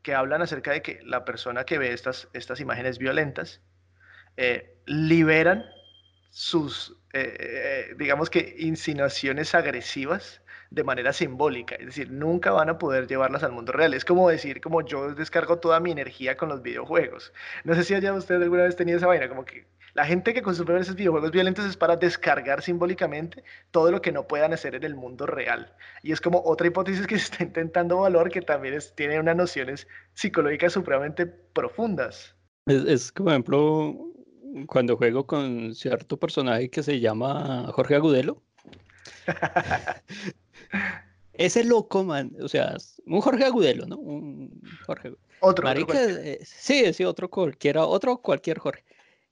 [0.07, 3.59] que hablan acerca de que la persona que ve estas, estas imágenes violentas
[4.37, 5.65] eh, liberan
[6.29, 12.77] sus, eh, eh, digamos que, insinuaciones agresivas de manera simbólica, es decir, nunca van a
[12.77, 13.93] poder llevarlas al mundo real.
[13.93, 17.33] Es como decir, como yo descargo toda mi energía con los videojuegos.
[17.65, 19.65] No sé si haya usted alguna vez tenido esa vaina, como que
[19.97, 24.27] la gente que consume esos videojuegos violentos es para descargar simbólicamente todo lo que no
[24.27, 25.73] puedan hacer en el mundo real.
[26.03, 29.87] Y es como otra hipótesis que se está intentando valorar que también tiene unas nociones
[30.13, 32.35] psicológicas supremamente profundas.
[32.67, 34.13] Es, es como, ejemplo,
[34.67, 38.43] cuando juego con cierto personaje que se llama Jorge Agudelo.
[41.33, 43.97] Ese loco, man, o sea, un Jorge Agudelo, ¿no?
[43.97, 45.13] Un Jorge.
[45.39, 45.67] Otro.
[45.71, 48.83] Eh, sí, sí, otro cualquiera, otro cualquier Jorge.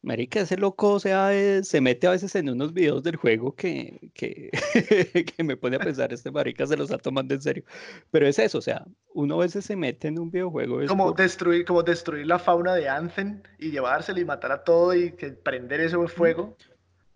[0.06, 3.56] Marica, ese loco, o sea, eh, se mete a veces en unos videos del juego
[3.56, 4.52] que, que,
[5.36, 7.64] que, me pone a pensar, este marica se los está tomando en serio.
[8.12, 10.86] Pero es eso, o sea, uno a veces se mete en un videojuego.
[10.86, 15.12] como, destruir, como destruir la fauna de Anthem y llevársela y matar a todo y
[15.14, 16.56] que prender ese fuego.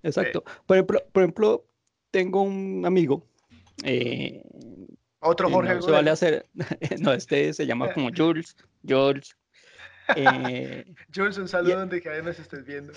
[0.01, 0.43] Exacto.
[0.47, 1.65] Eh, por, ejemplo, por ejemplo,
[2.09, 3.23] tengo un amigo.
[3.83, 4.41] Eh,
[5.19, 5.75] Otro Jorge.
[5.75, 6.45] No, se vale hacer,
[7.01, 8.57] no, este se llama como Jules.
[8.87, 9.35] Jules.
[10.15, 12.93] Eh, Jules, un saludo donde que nos estés viendo.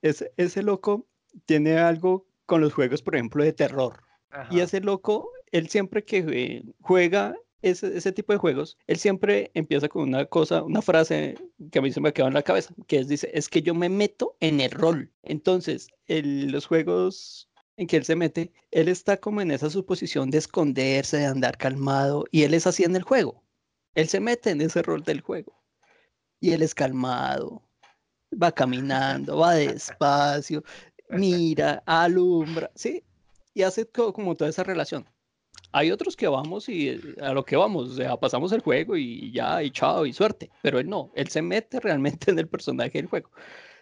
[0.00, 1.06] Ese, ese loco
[1.46, 4.02] tiene algo con los juegos, por ejemplo, de terror.
[4.50, 9.50] Y ese loco, él siempre que eh, juega ese, ese, tipo de juegos, él siempre
[9.52, 11.36] empieza con una cosa, una frase
[11.70, 13.60] que a mí se me ha quedado en la cabeza, que es, dice, es que
[13.60, 15.10] yo me meto en el rol.
[15.22, 20.30] Entonces, el, los juegos en que él se mete, él está como en esa suposición
[20.30, 23.42] de esconderse, de andar calmado, y él es así en el juego.
[23.94, 25.61] Él se mete en ese rol del juego
[26.42, 27.62] y él es calmado,
[28.30, 30.64] va caminando, va despacio,
[31.08, 33.04] mira, alumbra, ¿sí?
[33.54, 35.06] Y hace como toda esa relación.
[35.70, 38.96] Hay otros que vamos y eh, a lo que vamos, o sea, pasamos el juego
[38.96, 40.50] y ya, y chao, y suerte.
[40.62, 43.30] Pero él no, él se mete realmente en el personaje del juego.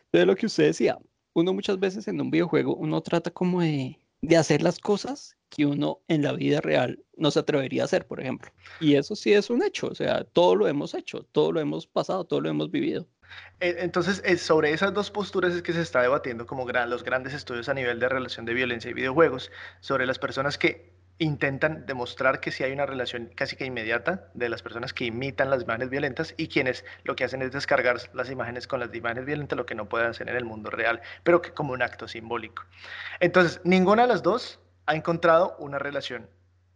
[0.07, 0.99] Entonces, lo que usted decía,
[1.33, 5.67] uno muchas veces en un videojuego, uno trata como de, de hacer las cosas que
[5.67, 8.51] uno en la vida real no se atrevería a hacer, por ejemplo.
[8.81, 11.87] Y eso sí es un hecho, o sea, todo lo hemos hecho, todo lo hemos
[11.87, 13.07] pasado, todo lo hemos vivido.
[13.61, 17.69] E, entonces, sobre esas dos posturas es que se está debatiendo como los grandes estudios
[17.69, 22.51] a nivel de relación de violencia y videojuegos, sobre las personas que intentan demostrar que
[22.51, 26.35] sí hay una relación casi que inmediata de las personas que imitan las imágenes violentas
[26.39, 29.75] y quienes lo que hacen es descargar las imágenes con las imágenes violentas, lo que
[29.75, 32.65] no pueden hacer en el mundo real, pero que como un acto simbólico.
[33.21, 36.27] Entonces, ninguna de las dos ha encontrado una relación,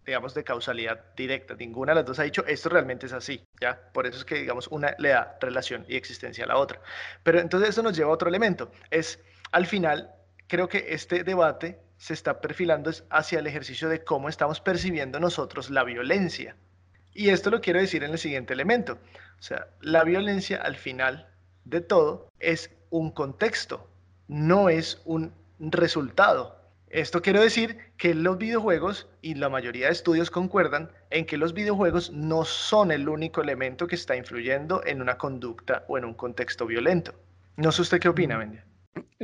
[0.05, 1.55] digamos, de causalidad directa.
[1.55, 3.81] Ninguna de las dos ha dicho esto realmente es así, ¿ya?
[3.95, 6.83] Por eso es que, digamos, una le da relación y existencia a la otra.
[7.23, 8.71] Pero entonces eso nos lleva a otro elemento.
[8.91, 9.19] Es,
[9.53, 10.11] al final,
[10.49, 15.71] creo que este debate se está perfilando hacia el ejercicio de cómo estamos percibiendo nosotros
[15.71, 16.55] la violencia.
[17.15, 18.99] Y esto lo quiero decir en el siguiente elemento.
[19.39, 21.31] O sea, la violencia al final
[21.65, 23.89] de todo es un contexto,
[24.29, 26.61] no es un resultado.
[26.91, 31.55] Esto quiero decir que los videojuegos, y la mayoría de estudios concuerdan, en que los
[31.55, 36.13] videojuegos no son el único elemento que está influyendo en una conducta o en un
[36.13, 37.15] contexto violento.
[37.57, 38.67] No sé usted qué opina, Mendia.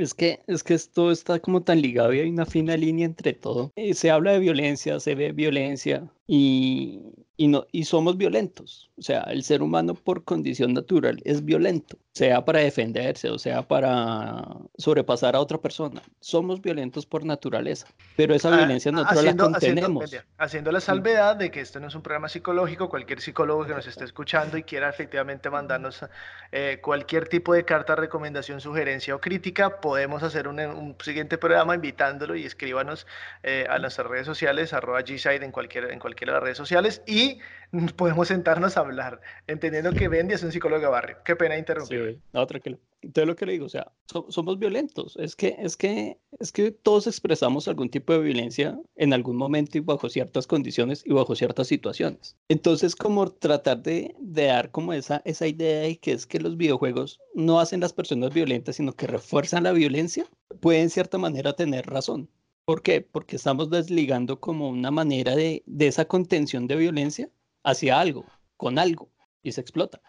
[0.00, 3.34] Es que, es que esto está como tan ligado y hay una fina línea entre
[3.34, 3.70] todo.
[3.76, 7.00] Eh, se habla de violencia, se ve violencia y,
[7.36, 8.90] y, no, y somos violentos.
[8.96, 13.66] O sea, el ser humano por condición natural es violento, sea para defenderse o sea
[13.66, 16.02] para sobrepasar a otra persona.
[16.20, 20.14] Somos violentos por naturaleza, pero esa ah, violencia natural la contenemos.
[20.36, 23.86] Haciendo, la salvedad de que este no es un programa psicológico, cualquier psicólogo que nos
[23.86, 26.04] esté escuchando y quiera efectivamente mandarnos
[26.52, 32.36] eh, cualquier tipo de carta, recomendación, sugerencia o crítica, podemos hacer un, siguiente programa invitándolo
[32.36, 33.08] y escríbanos
[33.42, 37.02] eh, a nuestras redes sociales, arroba G-Side en, cualquier, en cualquiera de las redes sociales
[37.08, 37.40] y
[37.96, 41.16] podemos sentarnos a hablar, entendiendo que Bendy es un psicólogo de barrio.
[41.24, 42.12] Qué pena interrumpir.
[42.12, 42.78] Sí, no, tranquilo.
[43.02, 43.92] Entonces lo que le digo, o sea,
[44.28, 45.16] somos violentos.
[45.18, 49.78] Es que, es que, es que todos expresamos algún tipo de violencia en algún momento
[49.78, 52.36] y bajo ciertas condiciones y bajo ciertas situaciones.
[52.48, 56.56] Entonces, como tratar de, de dar como esa, esa idea de que es que los
[56.56, 60.26] videojuegos no hacen las personas violentas, sino que refuerzan la violencia,
[60.60, 62.28] puede en cierta manera tener razón.
[62.66, 63.00] ¿Por qué?
[63.00, 67.30] Porque estamos desligando como una manera de, de esa contención de violencia
[67.64, 69.10] hacia algo, con algo,
[69.42, 70.02] y se explota.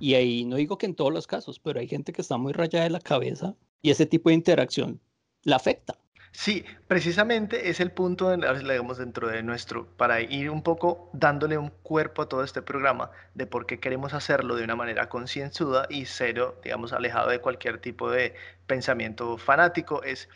[0.00, 2.52] Y ahí no digo que en todos los casos, pero hay gente que está muy
[2.52, 5.00] rayada de la cabeza y ese tipo de interacción
[5.42, 5.98] la afecta.
[6.32, 11.70] Sí, precisamente es el punto, digamos, dentro de nuestro, para ir un poco dándole un
[11.82, 16.04] cuerpo a todo este programa de por qué queremos hacerlo de una manera concienzuda y
[16.04, 18.34] cero, digamos, alejado de cualquier tipo de
[18.66, 20.28] pensamiento fanático, es,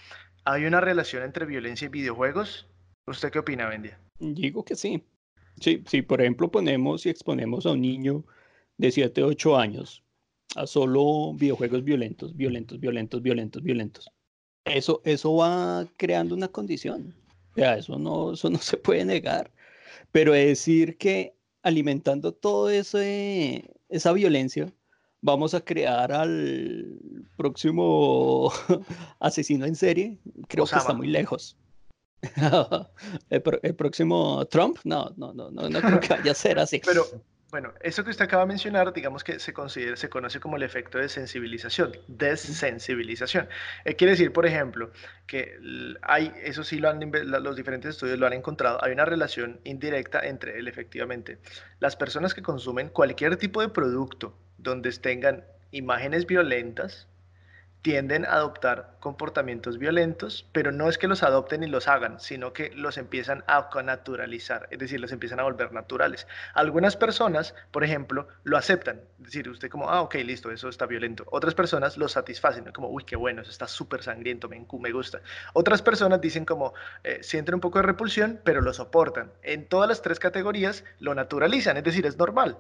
[0.45, 2.67] ¿hay una relación entre violencia y videojuegos?
[3.07, 4.01] ¿Usted qué opina, Bendia?
[4.19, 5.05] Digo que sí.
[5.61, 8.25] Sí, sí, por ejemplo, ponemos y exponemos a un niño
[8.79, 10.03] de 7, 8 años
[10.57, 14.13] a solo videojuegos violentos, violentos, violentos, violentos, violentos
[14.65, 17.15] eso, eso va creando una condición.
[17.53, 19.51] O sea, eso no, eso no se puede negar.
[20.11, 22.37] Pero decir que alimentando
[22.71, 24.73] ese, esa violencia,
[25.21, 26.99] vamos a crear al
[27.37, 28.53] próximo
[29.21, 31.57] asesino en serie, creo que está muy lejos.
[33.31, 36.81] el, el, próximo Trump, no, no, no, no, no creo que vaya a ser así.
[36.85, 37.05] Pero,
[37.53, 40.63] bueno, eso que usted acaba de mencionar, digamos que se, considera, se conoce como el
[40.63, 43.47] efecto de sensibilización, desensibilización.
[43.85, 44.91] Eh, quiere decir, por ejemplo,
[45.27, 45.59] que
[46.01, 50.21] hay, eso sí lo han, los diferentes estudios lo han encontrado, hay una relación indirecta
[50.21, 51.41] entre, el, efectivamente,
[51.79, 57.07] las personas que consumen cualquier tipo de producto donde tengan imágenes violentas,
[57.83, 62.53] tienden a adoptar comportamientos violentos, pero no es que los adopten y los hagan, sino
[62.53, 66.29] que los empiezan a naturalizar, es decir, los empiezan a volver naturales.
[66.55, 70.87] Algunas personas, por ejemplo, lo aceptan, es decir, usted como, ah, ok, listo, eso está
[70.87, 71.25] violento.
[71.33, 75.21] Otras personas lo satisfacen, como, uy, qué bueno, eso está súper sangriento, me, me, gusta.
[75.53, 79.33] Otras personas dicen como, eh, sienten un poco de repulsión, pero lo soportan.
[79.43, 82.59] En todas las tres categorías lo naturalizan, es decir, es normal.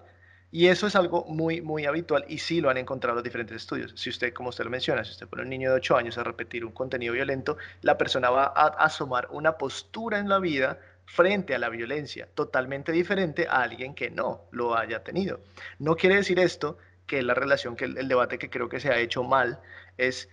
[0.54, 3.94] Y eso es algo muy, muy habitual y sí lo han encontrado los diferentes estudios.
[3.96, 6.24] Si usted, como usted lo menciona, si usted pone un niño de 8 años a
[6.24, 11.54] repetir un contenido violento, la persona va a asomar una postura en la vida frente
[11.54, 15.40] a la violencia totalmente diferente a alguien que no lo haya tenido.
[15.78, 18.98] No quiere decir esto que la relación, que el, debate que creo que se ha
[18.98, 19.58] hecho mal
[19.96, 20.28] es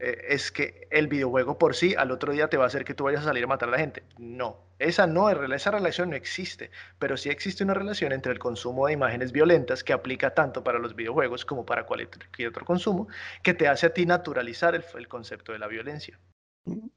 [0.00, 2.94] eh, es que el videojuego por sí al otro día te va a hacer que
[2.94, 4.02] tú vayas a salir a matar a la gente.
[4.18, 8.38] No, esa no es esa relación no existe, pero sí existe una relación entre el
[8.38, 13.08] consumo de imágenes violentas que aplica tanto para los videojuegos como para cualquier otro consumo,
[13.42, 16.18] que te hace a ti naturalizar el, concepto de la violencia.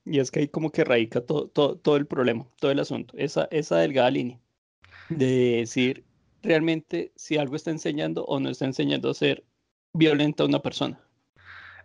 [0.06, 3.50] Y es que ahí como que radica todo, todo, el problema, todo el asunto, esa,
[3.52, 4.40] esa delgada línea
[5.10, 6.06] de decir
[6.42, 9.44] realmente si algo está enseñando o no está enseñando a ser
[9.94, 11.02] violenta a una persona.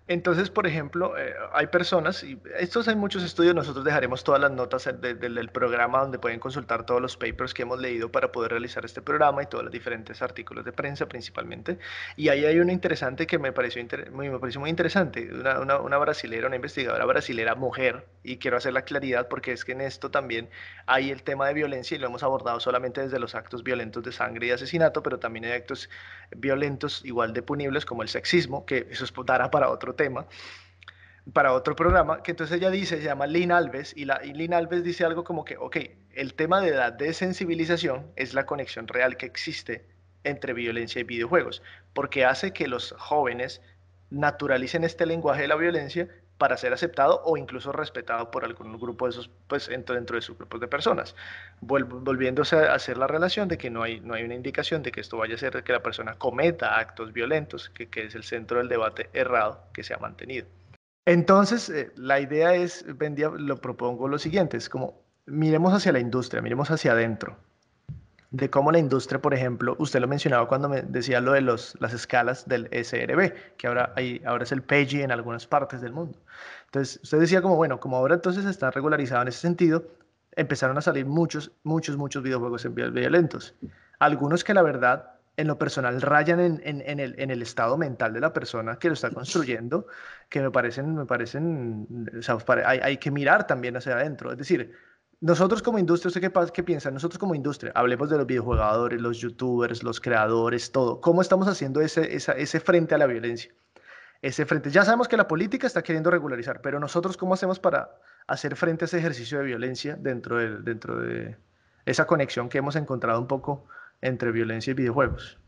[0.08, 4.50] Entonces, por ejemplo, eh, hay personas, y estos hay muchos estudios, nosotros dejaremos todas las
[4.50, 8.86] notas del programa donde pueden consultar todos los papers que hemos leído para poder realizar
[8.86, 11.78] este programa y todos los diferentes artículos de prensa principalmente.
[12.16, 15.78] Y ahí hay una interesante que me pareció, muy, me pareció muy interesante, una, una,
[15.78, 19.82] una brasilera, una investigadora brasilera mujer, y quiero hacer la claridad porque es que en
[19.82, 20.48] esto también
[20.86, 24.12] hay el tema de violencia y lo hemos abordado solamente desde los actos violentos de
[24.12, 25.90] sangre y asesinato, pero también hay actos
[26.34, 30.26] violentos igual de punibles como el sexismo, que eso es dará para otro tema,
[31.34, 34.54] para otro programa, que entonces ella dice, se llama Lynn Alves, y, la, y Lynn
[34.54, 35.76] Alves dice algo como que, ok,
[36.14, 39.86] el tema de la desensibilización es la conexión real que existe
[40.24, 43.60] entre violencia y videojuegos, porque hace que los jóvenes
[44.10, 49.06] naturalicen este lenguaje de la violencia para ser aceptado o incluso respetado por algún grupo
[49.06, 51.14] de esos, pues dentro, de sus grupos de personas.
[51.60, 55.00] volviéndose a hacer la relación de que no hay, no hay una indicación de que
[55.00, 58.68] esto vaya a ser que la persona cometa actos violentos, que, es el centro del
[58.68, 60.46] debate errado que se ha mantenido.
[61.04, 65.98] Entonces, eh, la idea es, vendía, lo propongo lo siguiente, es como miremos hacia la
[65.98, 67.36] industria, miremos hacia adentro
[68.30, 71.76] de cómo la industria, por ejemplo, usted lo mencionaba cuando me decía lo de los,
[71.80, 75.92] las escalas del SRB, que ahora, hay, ahora es el PEGI en algunas partes del
[75.92, 76.18] mundo.
[76.66, 79.84] Entonces, usted decía como, bueno, como ahora entonces está regularizado en ese sentido,
[80.36, 83.54] empezaron a salir muchos, muchos, muchos videojuegos violentos.
[83.98, 88.12] Algunos que la verdad, en lo personal, rayan en, en, el, en el estado mental
[88.12, 89.86] de la persona que lo está construyendo,
[90.28, 92.36] que me parecen, me parecen, o sea,
[92.66, 94.30] hay, hay que mirar también hacia adentro.
[94.32, 94.74] Es decir,
[95.20, 96.90] nosotros como industria, ¿usted qué, qué, piensa?
[96.90, 101.00] Nosotros como industria, hablemos de los videojugadores, los youtubers, los creadores, todo.
[101.00, 103.52] ¿Cómo estamos haciendo ese, ese frente a la violencia?
[104.22, 104.70] Ese frente.
[104.70, 107.96] Ya sabemos que la política está queriendo regularizar, pero nosotros cómo hacemos para
[108.26, 111.36] hacer frente a ese ejercicio de violencia dentro de, dentro de
[111.86, 113.66] esa conexión que hemos encontrado un poco
[114.00, 115.38] entre violencia y videojuegos?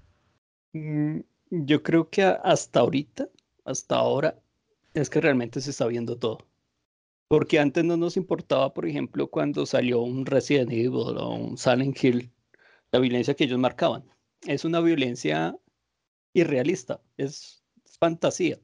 [0.72, 3.28] Mm, yo creo que hasta ahorita,
[3.64, 4.34] hasta ahora,
[4.94, 6.49] es que realmente se está viendo todo.
[7.30, 11.96] Porque antes no nos importaba, por ejemplo, cuando salió un Resident Evil o un Silent
[12.02, 12.32] Hill,
[12.90, 14.02] la violencia que ellos marcaban.
[14.48, 15.56] Es una violencia
[16.32, 17.62] irrealista, es,
[18.00, 18.58] fantasía.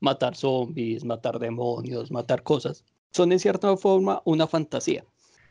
[0.00, 2.86] Matar zombies, matar demonios, matar cosas.
[3.10, 5.04] Son en cierta forma una fantasía.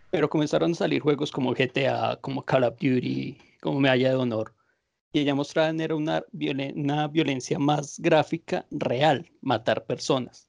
[0.10, 4.56] Pero comenzaron a salir juegos como GTA, como Call of Duty, como Medalla de Honor.
[5.14, 6.26] y ella mostraba era una,
[6.74, 10.45] una violencia más gráfica real, matar personas.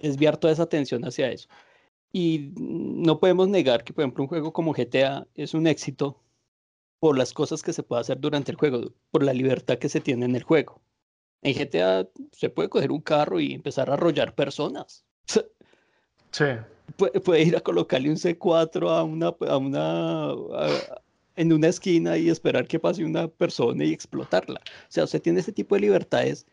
[0.00, 1.48] Desviar toda esa atención hacia eso.
[2.12, 6.20] Y no podemos negar que, por ejemplo, un juego como GTA es un éxito
[7.00, 10.00] por las cosas que se puede hacer durante el juego, por la libertad que se
[10.00, 10.80] tiene en el juego.
[11.42, 15.04] En GTA se puede coger un carro y empezar a arrollar personas.
[16.30, 16.44] Sí.
[16.98, 20.34] Puede, ir a colocarle un C4 a una, a una
[21.36, 24.60] en una esquina y esperar que pase una persona y explotarla.
[24.60, 26.46] O sea, usted tiene ese tipo de libertades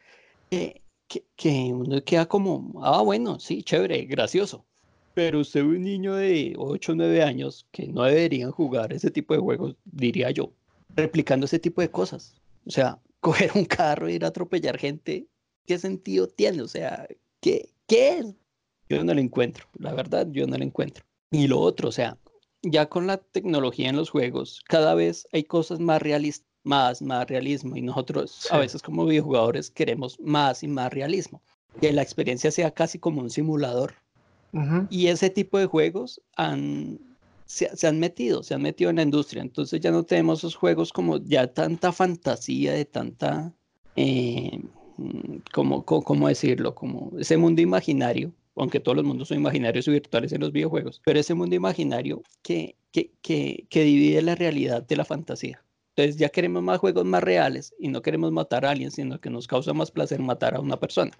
[1.08, 4.66] que, uno queda como, ah, bueno, sí, chévere, gracioso.
[5.14, 9.34] Pero usted un niño de 8 o 9 años que no deberían jugar ese tipo
[9.34, 10.51] de juegos, diría yo,
[10.95, 12.36] replicando ese tipo de cosas.
[12.66, 15.28] O sea, coger un carro e ir a atropellar gente,
[15.66, 16.62] ¿qué sentido tiene?
[16.62, 17.08] O sea,
[17.39, 18.36] ¿qué, qué es?
[18.89, 21.03] Yo no lo encuentro, la verdad, yo no lo encuentro.
[21.32, 22.20] Y lo otro, o sea,
[22.62, 27.28] ya con la tecnología en los juegos, cada vez hay cosas más realistas, más, más
[27.28, 27.76] realismo.
[27.76, 31.41] Y nosotros a veces como videojugadores queremos más y más realismo.
[31.80, 33.93] Que la experiencia sea casi como un simulador.
[34.89, 36.97] Y ese tipo de juegos han,
[37.45, 39.41] se, han metido, se han metido en la industria.
[39.41, 43.51] Entonces ya no tenemos esos juegos como ya tanta fantasía, de tanta,
[43.97, 44.61] eh,
[44.95, 46.74] mm, como, ¿cómo decirlo?
[46.74, 51.01] Como ese mundo imaginario aunque todos los mundos son imaginarios y virtuales en los videojuegos,
[51.03, 55.64] pero ese mundo imaginario que, que, que, que divide la realidad de la fantasía.
[55.95, 59.29] Entonces ya queremos más juegos más reales y no queremos matar a alguien, sino que
[59.29, 61.11] nos causa más placer matar a una persona.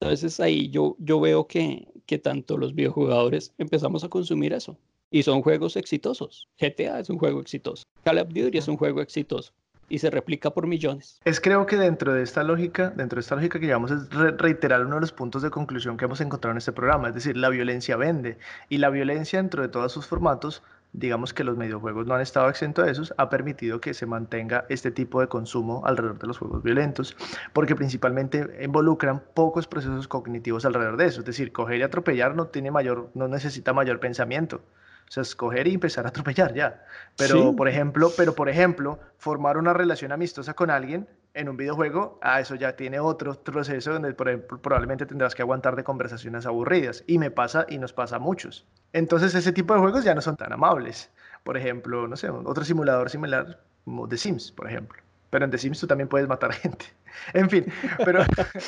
[0.00, 4.76] Entonces ahí yo, yo veo que, que tanto los videojugadores empezamos a consumir eso.
[5.12, 6.48] Y son juegos exitosos.
[6.58, 7.84] GTA es un juego exitoso.
[8.02, 9.52] Call of Duty es un juego exitoso
[9.88, 11.20] y se replica por millones.
[11.24, 14.84] Es creo que dentro de esta lógica, dentro de esta lógica que llevamos es reiterar
[14.84, 17.48] uno de los puntos de conclusión que hemos encontrado en este programa, es decir, la
[17.48, 20.62] violencia vende y la violencia dentro de todos sus formatos,
[20.94, 24.64] digamos que los videojuegos no han estado exentos de esos, ha permitido que se mantenga
[24.68, 27.16] este tipo de consumo alrededor de los juegos violentos,
[27.52, 32.46] porque principalmente involucran pocos procesos cognitivos alrededor de eso, es decir, coger y atropellar no
[32.46, 34.62] tiene mayor no necesita mayor pensamiento.
[35.06, 36.82] O sea, escoger y empezar a atropellar ya.
[37.16, 42.18] Pero, por ejemplo, pero por ejemplo, formar una relación amistosa con alguien en un videojuego,
[42.22, 46.46] ah, eso ya tiene otro proceso donde por ejemplo, probablemente tendrás que aguantar de conversaciones
[46.46, 47.04] aburridas.
[47.06, 48.66] Y me pasa y nos pasa a muchos.
[48.92, 51.10] Entonces, ese tipo de juegos ya no son tan amables.
[51.42, 55.02] Por ejemplo, no sé, otro simulador similar como The Sims, por ejemplo.
[55.30, 56.86] Pero en The Sims tú también puedes matar gente.
[57.32, 57.66] En fin,
[58.04, 58.24] pero...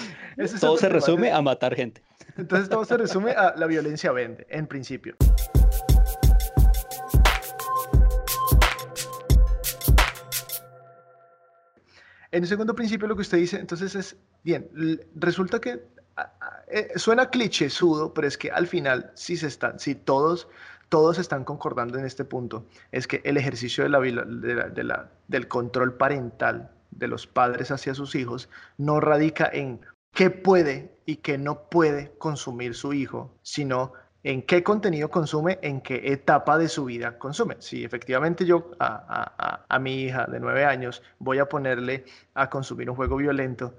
[0.61, 2.03] todo se resume a matar gente.
[2.37, 5.17] Entonces todo se resume a la violencia vende, en principio.
[12.37, 14.15] En el segundo principio lo que usted dice, entonces es,
[14.45, 14.69] bien,
[15.15, 15.87] resulta que
[16.69, 20.47] eh, suena clichésudo, pero es que al final si se están, si todos,
[20.91, 25.95] todos están concordando en este punto, es que el ejercicio de la, de del control
[25.97, 29.81] parental de los padres hacia sus hijos no radica en
[30.13, 33.95] qué puede y qué no puede consumir su hijo, sino
[34.27, 37.55] en qué contenido consume, en qué etapa de su vida consume.
[37.61, 42.05] Si efectivamente yo a, mi hija de nueve años voy a ponerle
[42.35, 43.75] a consumir un juego violento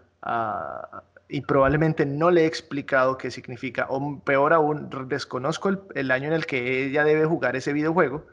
[1.28, 6.34] y probablemente no le he explicado qué significa, o peor aún, desconozco el, año en
[6.34, 8.26] el que ella debe jugar ese videojuego,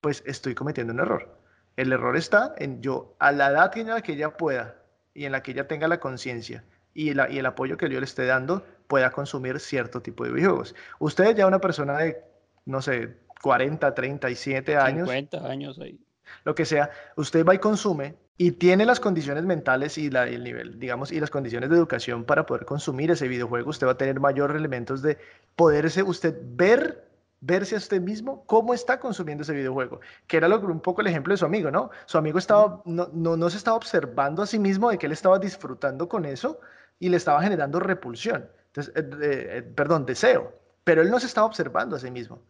[0.00, 1.40] pues estoy cometiendo un error.
[1.74, 4.76] El error está en yo, a la edad en la que ella pueda
[5.12, 6.62] y en la que ella tenga la conciencia
[6.94, 10.74] y, y el apoyo que yo le esté dando, pueda consumir cierto tipo de videojuegos.
[10.98, 12.22] Usted ya una persona de,
[12.66, 15.08] no sé, 40, 37 años.
[15.08, 15.98] 50 años ahí.
[16.44, 20.44] Lo que sea, usted va y consume y tiene las condiciones mentales y la, el
[20.44, 23.70] nivel, digamos, y las condiciones de educación para poder consumir ese videojuego.
[23.70, 25.16] Usted va a tener mayores elementos de
[25.56, 27.08] poderse usted ver
[27.40, 31.06] verse a usted mismo cómo está consumiendo ese videojuego, que era lo, un poco el
[31.06, 31.88] ejemplo de su amigo, ¿no?
[32.04, 35.12] Su amigo estaba, no, no, no se estaba observando a sí mismo de que él
[35.12, 36.60] estaba disfrutando con eso
[36.98, 38.50] y le estaba generando repulsión.
[38.74, 40.52] Entonces, eh, eh, perdón, deseo.
[40.84, 42.40] Pero él no se estaba observando a sí mismo.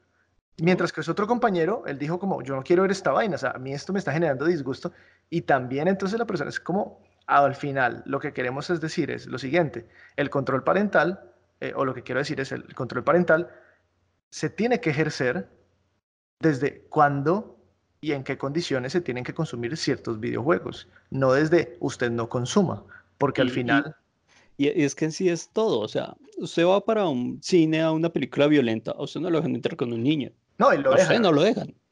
[0.59, 3.39] Mientras que su otro compañero, él dijo como, yo no quiero ver esta vaina, o
[3.39, 4.93] sea, a mí esto me está generando disgusto.
[5.31, 9.27] Y también entonces la persona es como, al final, lo que queremos es decir es
[9.27, 13.51] lo siguiente, el control parental, eh, o lo que quiero decir es el control parental,
[14.31, 15.49] se tiene que ejercer
[16.41, 17.57] desde cuándo
[18.01, 22.85] y en qué condiciones se tienen que consumir ciertos videojuegos, no desde usted no consuma,
[23.19, 23.97] porque al final...
[24.57, 27.93] Y, es que en sí es todo, o sea, usted va para un cine a
[27.93, 30.31] una película violenta, a usted no lo dejan entrar con un niño.
[30.59, 31.75] No, y lo a usted no lo dejan.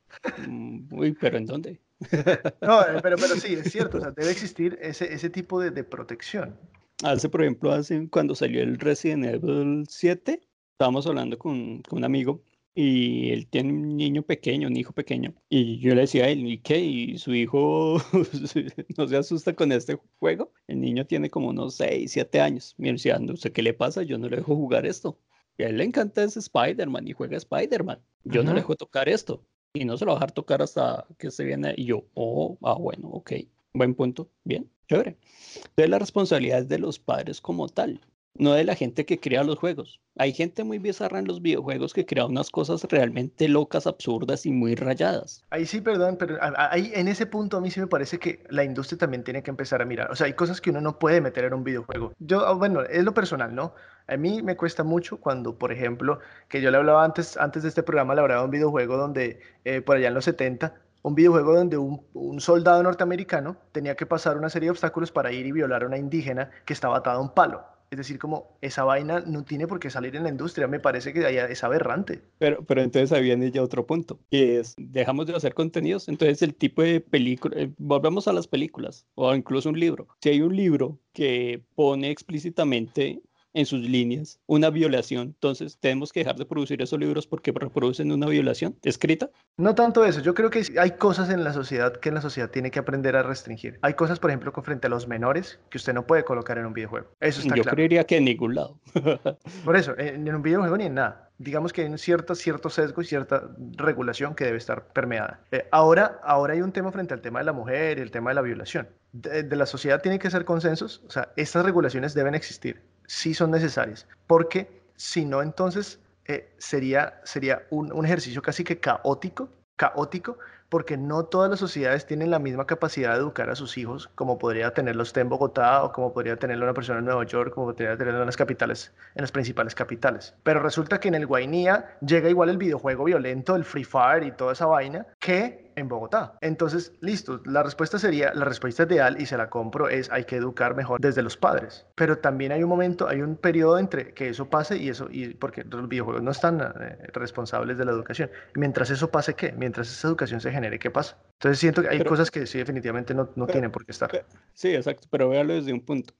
[0.49, 1.81] Mm, uy, pero ¿en dónde?
[2.61, 5.71] no, eh, pero, pero sí, es cierto, o sea, debe existir ese, ese tipo de,
[5.71, 6.59] de protección.
[7.05, 10.41] Hace, por ejemplo, hace, cuando salió el Resident Evil 7,
[10.73, 12.43] estábamos hablando con, con un amigo
[12.75, 15.35] y él tiene un niño pequeño, un hijo pequeño.
[15.49, 16.79] Y yo le decía a él, ¿y qué?
[16.79, 18.01] ¿Y su hijo
[18.97, 20.53] no se asusta con este juego?
[20.69, 22.75] El niño tiene como unos 6, 7 años.
[22.79, 25.19] Me decía, no sé qué le pasa, yo no le dejo jugar esto.
[25.59, 28.01] Y a él le encanta ese Spider-Man y juega Spider-Man.
[28.25, 29.45] Yo no le dejo tocar esto.
[29.75, 31.75] Y no se lo va a dejar tocar hasta que se viene.
[31.77, 33.33] Y yo, oh, ah, bueno, ok.
[33.75, 34.31] Buen punto.
[34.45, 35.19] Bien, chévere.
[35.57, 38.01] Entonces la responsabilidad es de los padres como tal
[38.35, 40.01] no de la gente que crea los juegos.
[40.19, 44.51] Hay gente muy bizarra en los videojuegos que crea unas cosas realmente locas, absurdas y
[44.51, 45.45] muy rayadas.
[45.51, 48.65] Ahí sí, perdón, pero ahí en ese punto a mí sí me parece que la
[48.65, 50.11] industria también tiene que empezar a mirar.
[50.11, 52.13] O sea, hay cosas que uno no puede meter en un videojuego.
[52.19, 53.75] Yo, ah, bueno, es lo personal, ¿no?
[54.07, 56.19] A mí me cuesta mucho cuando, por ejemplo,
[56.49, 59.41] que yo le hablaba antes, antes de este programa, le hablaba de un videojuego donde,
[59.65, 64.07] eh, por allá en los 70, un videojuego donde un, un, soldado norteamericano tenía que
[64.07, 67.17] pasar una serie de obstáculos para ir y violar a una indígena que estaba atada
[67.17, 67.65] a un palo.
[67.91, 71.13] Es decir, como esa vaina no tiene por qué salir en la industria, me parece
[71.13, 72.23] que es aberrante.
[72.39, 76.41] Pero, pero entonces ahí viene ya otro punto, que es, dejamos de hacer contenidos, entonces
[76.43, 80.07] el tipo de película, eh, volvemos a las películas, o incluso un libro.
[80.23, 83.21] Si hay un libro que pone explícitamente
[83.55, 85.29] en sus líneas una violación.
[85.29, 89.31] Entonces, ¿tenemos que dejar de producir esos libros porque reproducen una violación escrita?
[89.57, 90.21] No tanto eso.
[90.21, 93.23] Yo creo que hay cosas en la sociedad que la sociedad tiene que aprender a
[93.23, 93.79] restringir.
[93.83, 96.67] Hay cosas, por ejemplo, con frente a los menores que usted no puede colocar en
[96.67, 97.09] un videojuego.
[97.21, 98.79] Eso está Yo creería que en ningún lado.
[99.65, 103.01] por eso, en un videojuego ni en nada digamos que hay un cierto, cierto sesgo
[103.01, 105.41] y cierta regulación que debe estar permeada.
[105.51, 108.31] Eh, ahora, ahora hay un tema frente al tema de la mujer y el tema
[108.31, 108.89] de la violación.
[109.13, 113.35] De, de, la sociedad tiene que ser consensos, o sea, estas regulaciones deben existir sí
[113.35, 119.49] son necesarias, porque si no, entonces eh, sería, sería un, un, ejercicio casi que caótico,
[119.75, 120.39] caótico,
[120.69, 124.39] porque no todas las sociedades tienen la misma capacidad de educar a sus hijos como
[124.39, 127.67] podría tenerlo usted en Bogotá o como podría tenerlo una persona en Nueva York, como
[127.67, 130.33] podría tenerlo en las capitales, en las principales capitales.
[130.45, 134.31] Pero resulta que en el Guainía llega igual el videojuego violento, el Free Fire y
[134.31, 136.37] toda esa vaina, que en Bogotá.
[136.41, 140.37] Entonces, listo, la respuesta sería, la respuesta ideal, y se la compro, es hay que
[140.37, 141.87] educar mejor desde los padres.
[141.95, 145.35] Pero también hay un momento, hay un periodo entre que eso pase y eso, y
[145.35, 148.31] porque los videojuegos no están eh, responsables de la educación.
[148.55, 149.53] mientras eso pase, ¿qué?
[149.53, 151.19] Mientras esa educación se genere, ¿qué pasa?
[151.35, 154.11] Entonces siento que hay cosas que sí definitivamente no, no tienen por qué estar.
[154.55, 156.15] sí, exacto, pero véalo desde un punto.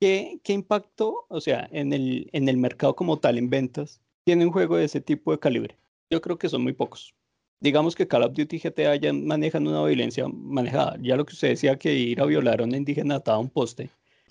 [0.00, 4.44] ¿Qué, ¿Qué, impacto, o sea, en el, en el mercado como tal, en ventas, tiene
[4.44, 5.78] un juego de ese tipo de calibre?
[6.10, 7.14] Yo creo que son muy pocos
[7.64, 10.98] digamos que Call of Duty GTA ya manejan una violencia manejada.
[11.00, 13.48] Ya lo que usted decía que ir a violar a una indígena atado a un
[13.48, 13.88] poste.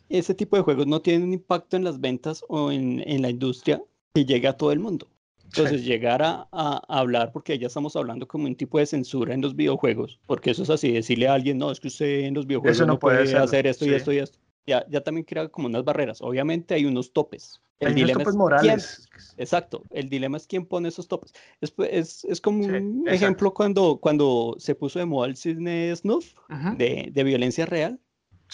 [0.08, 3.32] Ese tipo de juegos no tienen un impacto en las ventas o en, en la
[3.32, 3.82] industria
[4.14, 5.08] que llegue a todo el mundo.
[5.46, 9.42] Entonces, llegar a, a, hablar, porque ya estamos hablando como un tipo de censura en
[9.42, 12.48] los videojuegos, porque eso es así, decirle a alguien, no, es que usted en los
[12.48, 14.40] videojuegos no, puede, hacer esto y esto y esto.
[14.66, 16.22] Ya, ya también crea como unas barreras.
[16.22, 19.10] Obviamente hay unos topes, el dilema es morales.
[19.38, 21.34] exacto, el dilema es quién pone esos topes.
[21.62, 26.34] Es, es, es como un ejemplo cuando, cuando se puso de moda el cine snuff
[26.78, 28.00] de, de, violencia real,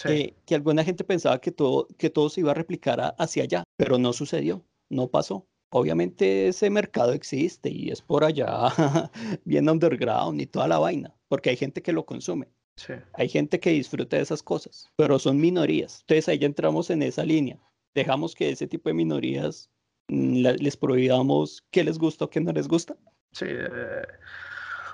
[0.02, 3.64] que, que, alguna gente pensaba que todo, que todo se iba a replicar hacia allá,
[3.76, 5.46] pero no sucedió, no pasó.
[5.72, 8.72] Obviamente ese mercado existe y es por allá
[9.44, 12.48] bien underground y toda la vaina, porque hay gente que lo consume.
[13.14, 16.00] Hay gente que disfruta de esas cosas, pero son minorías.
[16.02, 17.58] Entonces ahí ya entramos en esa línea
[17.94, 19.70] dejamos que ese tipo de minorías
[20.08, 22.96] mm, les prohibamos qué les gusta o qué no les gusta.
[23.32, 24.02] Sí, eh,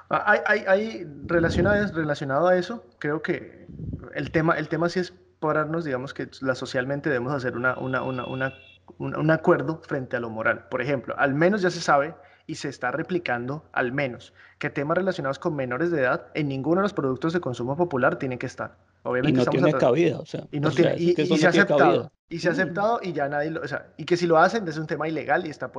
[0.08, 3.66] hay, hay, hay relacionado, relacionado a eso, creo que
[4.14, 8.02] el tema, el tema sí es pararnos, digamos que la socialmente debemos hacer una, una,
[8.02, 8.54] una, una
[8.98, 10.68] un, acuerdo frente a lo moral.
[10.70, 12.14] Por ejemplo, al menos ya se sabe
[12.46, 16.80] y se está replicando, al menos, que temas relacionados con menores de edad en ninguno
[16.80, 18.76] de los productos de consumo popular tienen que estar.
[19.02, 20.46] Obviamente y no tiene cabida, o sea.
[20.50, 22.10] Y, no tiene, y, se ha aceptado.
[22.28, 24.66] Y se ha aceptado y ya nadie lo, o sea, y que si lo hacen
[24.66, 25.70] es un tema ilegal y está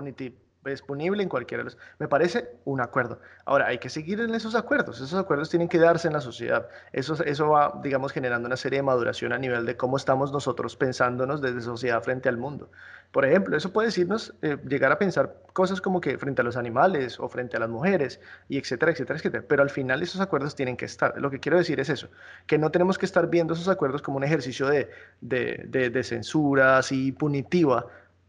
[0.65, 1.77] disponible en cualquiera de los...
[1.99, 3.19] Me parece un acuerdo.
[3.45, 4.97] Ahora, hay que seguir en esos acuerdos.
[4.97, 6.67] Esos acuerdos tienen que darse en la sociedad.
[6.91, 10.75] Eso, eso va, digamos, generando una serie de maduración a nivel de cómo estamos nosotros
[10.75, 12.69] pensándonos desde sociedad frente al mundo.
[13.11, 16.57] Por ejemplo, eso puede decirnos eh, llegar a pensar cosas como que frente a los
[16.57, 19.43] animales o frente a las mujeres y etcétera, etcétera, etcétera.
[19.47, 21.19] Pero al final esos acuerdos tienen que estar.
[21.19, 22.09] Lo que quiero decir es eso,
[22.45, 24.89] que no tenemos que estar viendo esos acuerdos como un ejercicio de,
[25.21, 27.87] de, de, de censura así punitiva,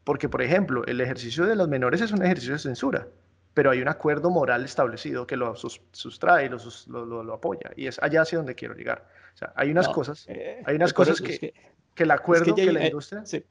[0.08, 3.08] porque por ejemplo, el ejercicio de los menores es un ejercicio de censura,
[3.52, 7.70] pero hay un acuerdo moral establecido que lo sustrae lo, lo, lo, apoya.
[7.76, 9.06] Y es allá hacia donde quiero llegar.
[9.34, 11.54] O sea, hay unas cosas, eh, hay unas cosas que, que,
[11.94, 13.26] que, el acuerdo que, la industria...
[13.26, 13.44] Sí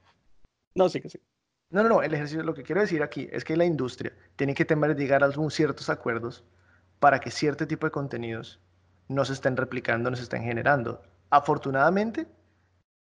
[0.73, 1.19] no, sí que sí.
[1.69, 4.55] No, no, no, el ejercicio, lo que quiero decir aquí es que la industria tiene
[4.55, 6.43] que tener, llegar a ciertos acuerdos
[6.97, 8.59] para que cierto tipo de contenidos
[9.09, 11.03] no se estén replicando, no se estén generando.
[11.29, 12.25] Afortunadamente,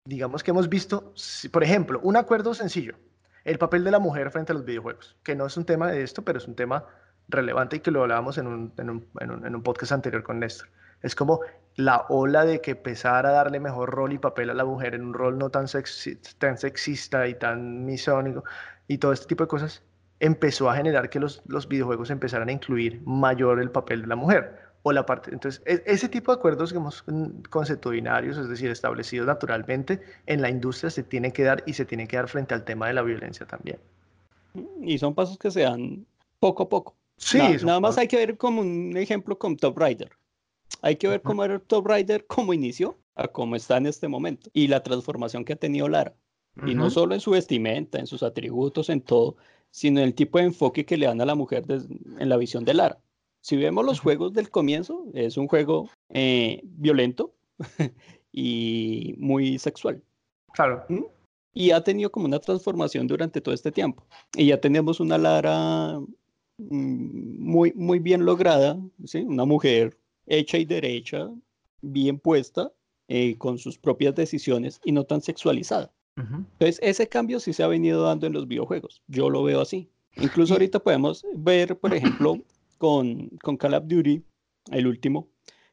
[0.05, 1.14] digamos que hemos visto,
[1.51, 2.97] por ejemplo, un acuerdo sencillo,
[3.45, 6.03] el papel de la mujer frente a los videojuegos, que no es un tema de
[6.03, 6.86] esto, pero es un tema
[7.28, 10.68] relevante y que lo hablábamos en un, en un, en un, podcast anterior con Néstor.
[11.03, 11.41] Es como
[11.76, 15.03] la ola de que empezar a darle mejor rol y papel a la mujer en
[15.03, 15.66] un rol no tan,
[16.38, 18.45] tan sexista y tan misónico
[18.86, 19.82] y todo este tipo de cosas,
[20.18, 24.16] empezó a generar que los, los videojuegos empezaran a incluir mayor el papel de la
[24.16, 25.31] mujer o la parte.
[25.33, 27.05] Entonces, e, ese tipo de acuerdos, digamos,
[27.51, 32.07] conceptuinarios, es decir, establecidos naturalmente en la industria, se tiene que dar y se tiene
[32.07, 33.78] que dar frente al tema de la violencia también.
[34.83, 36.07] Y son pasos que se dan
[36.39, 36.97] poco a poco.
[37.16, 37.39] Sí.
[37.39, 40.11] nada más hay que ver como un ejemplo con Top Rider.
[40.81, 44.49] Hay que ver cómo era Top Rider, cómo inició, a cómo está en este momento
[44.55, 46.14] y la transformación que ha tenido Lara.
[46.66, 49.37] Y no solo en su vestimenta, en sus atributos, en todo,
[49.70, 52.64] sino en el tipo de enfoque que le dan a la mujer en la visión
[52.64, 52.99] de Lara.
[53.41, 57.34] Si vemos los juegos del comienzo, es un juego eh, violento
[58.32, 60.03] y muy sexual.
[60.53, 60.84] Claro.
[60.88, 61.05] ¿Mm?
[61.55, 64.07] Y ha tenido como una transformación durante todo este tiempo.
[64.36, 65.99] Y ya tenemos una Lara
[66.59, 69.20] mm, muy, muy bien lograda, ¿sí?
[69.20, 71.28] una mujer hecha y derecha,
[71.80, 72.72] bien puesta,
[73.09, 75.93] eh, con sus propias decisiones y no tan sexualizada.
[76.16, 79.03] Entonces, ese cambio sí se ha venido dando en los videojuegos.
[79.07, 79.88] Yo lo veo así.
[80.16, 82.38] Incluso ahorita podemos ver, por ejemplo,
[82.81, 84.24] con, con Call of Duty,
[84.72, 85.28] el último,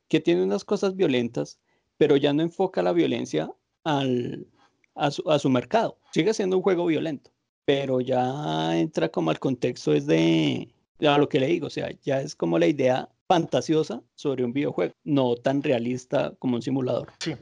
[0.09, 1.57] que tiene unas cosas violentas,
[1.95, 3.49] pero ya no enfoca la violencia
[3.85, 4.45] al,
[4.93, 5.97] a, su, a su mercado.
[6.11, 7.31] Sigue siendo un juego violento,
[7.63, 10.67] pero ya entra como al contexto es de,
[10.99, 14.93] lo que le digo, o sea, ya es como la idea fantasiosa sobre un videojuego,
[15.05, 17.13] no tan realista como un simulador.
[17.19, 17.35] Sí,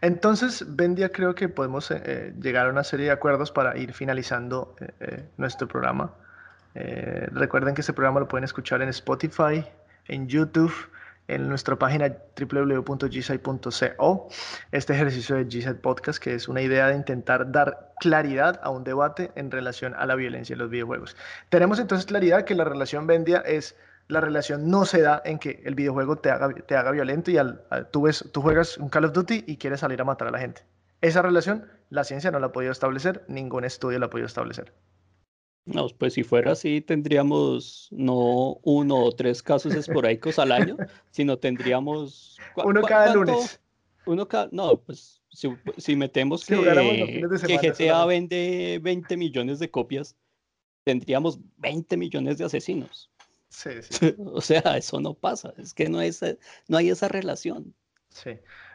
[0.00, 3.92] entonces, Bendia, creo que podemos eh, eh, llegar a una serie de acuerdos para ir
[3.92, 6.12] finalizando eh, nuestro programa.
[6.74, 9.64] Eh, recuerden que este programa lo pueden escuchar en Spotify,
[10.06, 10.72] en YouTube,
[11.28, 14.28] en nuestra página www.gsite.co.
[14.72, 18.84] Este ejercicio de GSite Podcast, que es una idea de intentar dar claridad a un
[18.84, 21.16] debate en relación a la violencia en los videojuegos.
[21.48, 23.76] Tenemos entonces claridad que la relación Vendia es
[24.08, 27.38] la relación no se da en que el videojuego te haga, violento y
[27.90, 30.62] tú, tú juegas un Call of Duty y quieres salir a matar a la gente.
[31.00, 34.72] Esa relación la ciencia no la ha podido establecer, ningún estudio la ha podido establecer.
[35.64, 40.76] No, pues si fuera así, tendríamos no uno o tres casos esporádicos al año,
[41.10, 42.36] sino tendríamos...
[42.56, 43.60] Uno cada lunes.
[44.06, 44.48] Uno cada...
[44.50, 50.16] No, pues si, metemos que, que GTA vende 20 millones de copias,
[50.84, 53.10] tendríamos 20 millones de asesinos.
[53.48, 54.14] Sí, sí.
[54.18, 56.20] o sea, eso no pasa, es que no, es,
[56.68, 57.74] no hay esa relación.
[58.08, 58.32] Sí.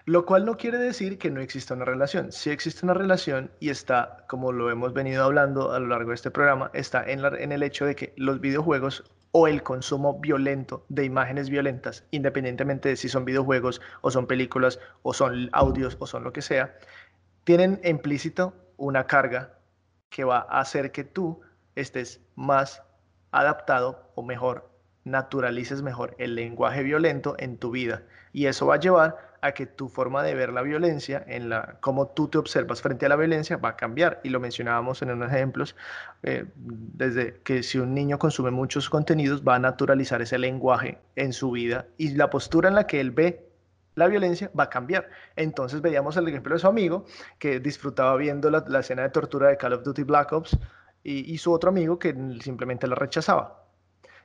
[0.08, 2.32] Lo cual no quiere decir que no exista una relación.
[2.32, 6.16] Sí existe una relación y está, como lo hemos venido hablando a lo largo de
[6.16, 9.04] este programa, está en, el hecho de que los videojuegos
[9.34, 14.80] o el consumo violento de imágenes violentas, independientemente de si son videojuegos o son películas
[15.02, 16.78] o son audios o son lo que sea,
[17.44, 19.60] tienen implícito una carga
[20.10, 21.42] que va a hacer que tú
[21.76, 22.82] estés más
[23.32, 24.70] adaptado o mejor,
[25.12, 28.04] naturalices mejor el lenguaje violento en tu vida.
[28.34, 31.78] Y eso va a llevar a que tu forma de ver la violencia, en la
[31.80, 34.20] cómo tú te observas frente a la violencia, va a cambiar.
[34.24, 35.76] Y lo mencionábamos en unos ejemplos,
[36.24, 41.34] eh, desde que si un niño consume muchos contenidos, va a naturalizar ese lenguaje en
[41.34, 43.48] su vida y la postura en la que él ve
[43.96, 45.10] la violencia va a cambiar.
[45.36, 47.06] Entonces veíamos el ejemplo de su amigo
[47.40, 50.58] que disfrutaba viendo la, escena de tortura de Call of Duty Black Ops
[51.04, 53.67] y, y su otro amigo que simplemente la rechazaba.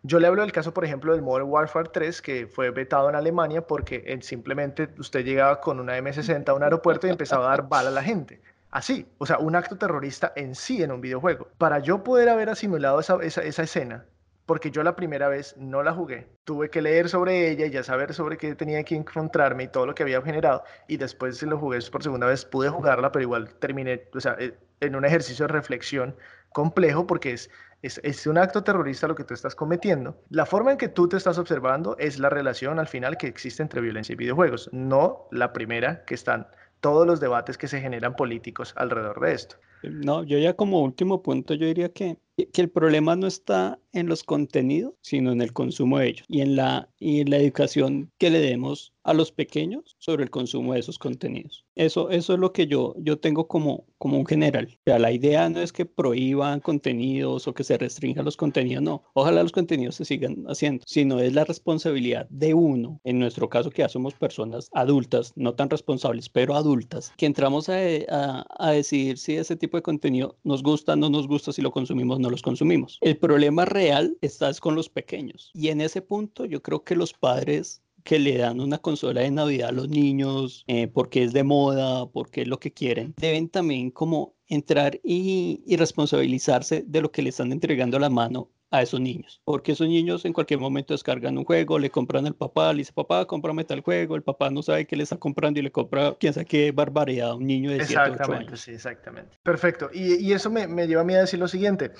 [0.04, 3.14] Yo le hablo del caso, por ejemplo, del Modern Warfare 3, que fue vetado en
[3.14, 7.68] Alemania porque simplemente usted llegaba con una M60 a un aeropuerto y empezaba a dar
[7.68, 8.40] bala a la gente.
[8.72, 11.46] Así, o sea, un acto terrorista en sí en un videojuego.
[11.56, 14.06] Para yo poder haber asimilado esa, esa, escena,
[14.44, 16.26] porque yo la primera vez no la jugué.
[16.44, 19.86] Tuve que leer sobre ella y ya saber sobre qué tenía que encontrarme y todo
[19.86, 20.64] lo que había generado.
[20.88, 24.36] Y después si lo jugué por segunda vez, pude jugarla, pero igual terminé, o sea,
[24.40, 26.16] eh, en un ejercicio de reflexión
[26.52, 27.50] complejo porque es
[27.82, 30.16] es, un acto terrorista lo que tú estás cometiendo.
[30.30, 33.62] La forma en que tú te estás observando es la relación al final que existe
[33.62, 36.46] entre violencia y videojuegos, no la primera que están
[36.80, 39.56] todos los debates que se generan políticos alrededor de esto.
[39.82, 42.18] No, yo ya como último punto, yo diría que,
[42.52, 46.40] que el problema no está en los contenidos, sino en el consumo de ellos y
[46.40, 50.74] en la, y en la educación que le demos a los pequeños sobre el consumo
[50.74, 51.64] de esos contenidos.
[51.74, 54.68] Eso, eso es lo que yo, yo tengo como, como un general.
[54.70, 58.82] O sea, la idea no es que prohíban contenidos o que se restrinjan los contenidos,
[58.82, 59.02] no.
[59.14, 63.70] Ojalá los contenidos se sigan haciendo, sino es la responsabilidad de uno, en nuestro caso
[63.70, 67.78] que ya somos personas adultas, no tan responsables, pero adultas, que entramos a,
[68.08, 71.72] a, a decidir si ese tipo de contenido nos gusta, no nos gusta, si lo
[71.72, 72.98] consumimos, no los consumimos.
[73.00, 75.50] El problema real está con los pequeños.
[75.54, 79.30] Y en ese punto yo creo que los padres que le dan una consola de
[79.30, 83.48] Navidad a los niños eh, porque es de moda, porque es lo que quieren, deben
[83.48, 88.50] también como entrar y, y, responsabilizarse de lo que le están entregando a la mano
[88.72, 92.34] a esos niños, porque esos niños en cualquier momento descargan un juego, le compran al
[92.34, 95.60] papá, le dice, papá, cómprame tal juego, el papá no sabe qué le está comprando
[95.60, 98.60] y le compra, quién sabe qué barbaridad a un niño de 7, 8 años.
[98.60, 99.36] Sí, exactamente.
[99.42, 99.90] Perfecto.
[99.92, 101.92] Y, y eso me, me, lleva a mí a decir lo siguiente.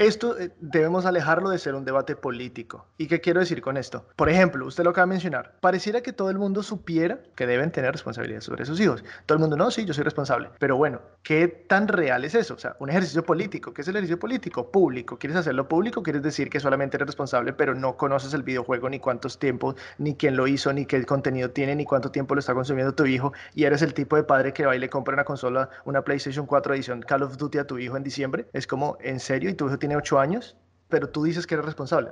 [0.00, 2.86] Esto eh, debemos alejarlo de ser un debate político.
[2.96, 4.06] ¿Y qué quiero decir con esto?
[4.16, 7.70] Por ejemplo, usted lo acaba de mencionar, pareciera que todo el mundo supiera que deben
[7.70, 9.04] tener responsabilidad sobre sus hijos.
[9.26, 10.48] Todo el mundo, no, sí, yo soy responsable.
[10.58, 12.54] Pero bueno, ¿qué tan real es eso?
[12.54, 13.74] O sea, un ejercicio político.
[13.74, 14.70] ¿Qué es el ejercicio político?
[14.70, 15.18] Público.
[15.18, 16.02] ¿Quieres hacerlo público?
[16.02, 20.14] ¿Quieres decir que solamente eres responsable, pero no conoces el videojuego, ni cuántos tiempos, ni
[20.14, 23.34] quién lo hizo, ni qué contenido tiene, ni cuánto tiempo lo está consumiendo tu hijo?
[23.54, 26.46] Y eres el tipo de padre que va y le compra una consola, una PlayStation
[26.46, 28.46] 4 edición Call of Duty a tu hijo en diciembre.
[28.54, 29.50] Es como, ¿en serio?
[29.50, 30.56] ¿Y tu hijo tiene 8 años?
[30.90, 32.10] pero tú dices que eres responsable.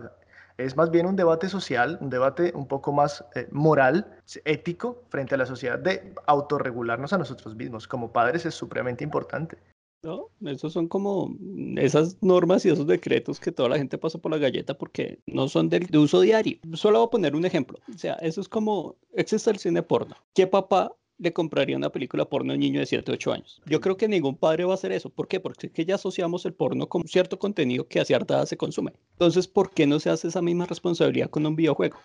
[0.56, 5.34] Es más bien un debate social, un debate un poco más eh, moral, ético, frente
[5.34, 7.86] a la sociedad, de autorregularnos a nosotros mismos.
[7.86, 9.58] Como padres es supremamente importante.
[10.02, 11.36] No, esos son como
[11.76, 15.48] esas normas y esos decretos que toda la gente pasa por la galleta porque no
[15.48, 16.58] son de, de uso diario.
[16.74, 17.78] Solo voy a poner un ejemplo.
[17.92, 20.16] O sea, eso es como, existe el cine porno.
[20.34, 23.60] ¿Qué papá le compraría una película porno a un niño de 7, 8 años.
[23.66, 25.10] Yo creo que ningún padre va a hacer eso.
[25.10, 25.40] ¿Por qué?
[25.40, 28.56] Porque es que ya asociamos el porno con cierto contenido que a cierta edad se
[28.56, 28.92] consume.
[29.12, 31.98] Entonces, ¿por qué no se hace esa misma responsabilidad con un videojuego?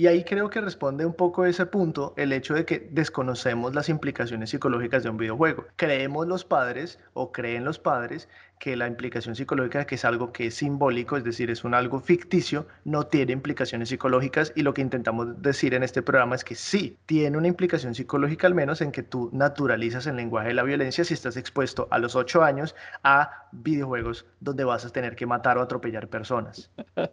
[0.00, 3.90] Y ahí creo que responde un poco ese punto el hecho de que desconocemos las
[3.90, 5.66] implicaciones psicológicas de un videojuego.
[5.76, 8.26] Creemos los padres o creen los padres
[8.58, 12.00] que la implicación psicológica, que es algo que es simbólico, es decir, es un algo
[12.00, 16.54] ficticio, no tiene implicaciones psicológicas y lo que intentamos decir en este programa es que
[16.54, 20.62] sí, tiene una implicación psicológica al menos en que tú naturalizas el lenguaje de la
[20.62, 25.26] violencia si estás expuesto a los ocho años a videojuegos donde vas a tener que
[25.26, 26.70] matar o atropellar personas.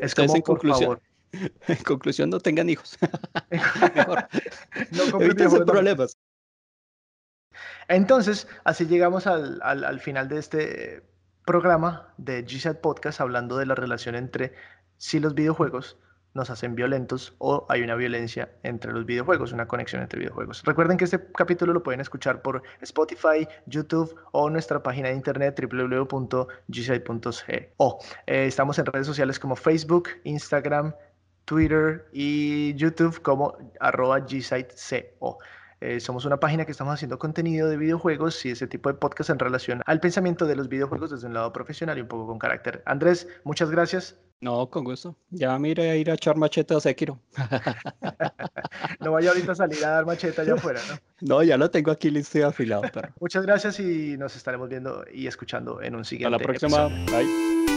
[0.00, 1.00] Es como, por favor,
[1.68, 2.98] En conclusión, no tengan hijos.
[3.50, 4.28] Mejor.
[4.92, 6.16] No problemas.
[7.88, 11.02] Entonces, así llegamos al, al, al, final de este
[11.44, 14.52] programa de GSAT Podcast hablando de la relación entre
[14.98, 15.96] si los videojuegos
[16.34, 20.62] nos hacen violentos o hay una violencia entre los videojuegos, una conexión entre videojuegos.
[20.64, 25.60] Recuerden que este capítulo lo pueden escuchar por Spotify, YouTube o nuestra página de internet
[25.60, 26.48] www.gsite.co.
[28.26, 30.94] Eh, estamos en redes sociales como Facebook, Instagram,
[31.48, 35.38] Twitter y YouTube como arroba gsiteco.
[35.80, 39.30] Eh, somos una página que estamos haciendo contenido de videojuegos y ese tipo de podcast
[39.30, 42.38] en relación al pensamiento de los videojuegos desde un lado profesional y un poco con
[42.38, 42.82] carácter.
[42.84, 44.16] Andrés, muchas gracias.
[44.40, 45.16] No, con gusto.
[45.30, 47.18] Ya mire a ir a echar machete a Sekiro.
[49.00, 50.98] no vaya ahorita a salir a dar machete allá afuera, ¿no?
[51.20, 52.82] No, ya lo tengo aquí listo y afilado.
[53.20, 56.36] Muchas gracias y nos estaremos viendo y escuchando en un siguiente.
[56.36, 56.88] Hasta la próxima.
[57.06, 57.67] Bye.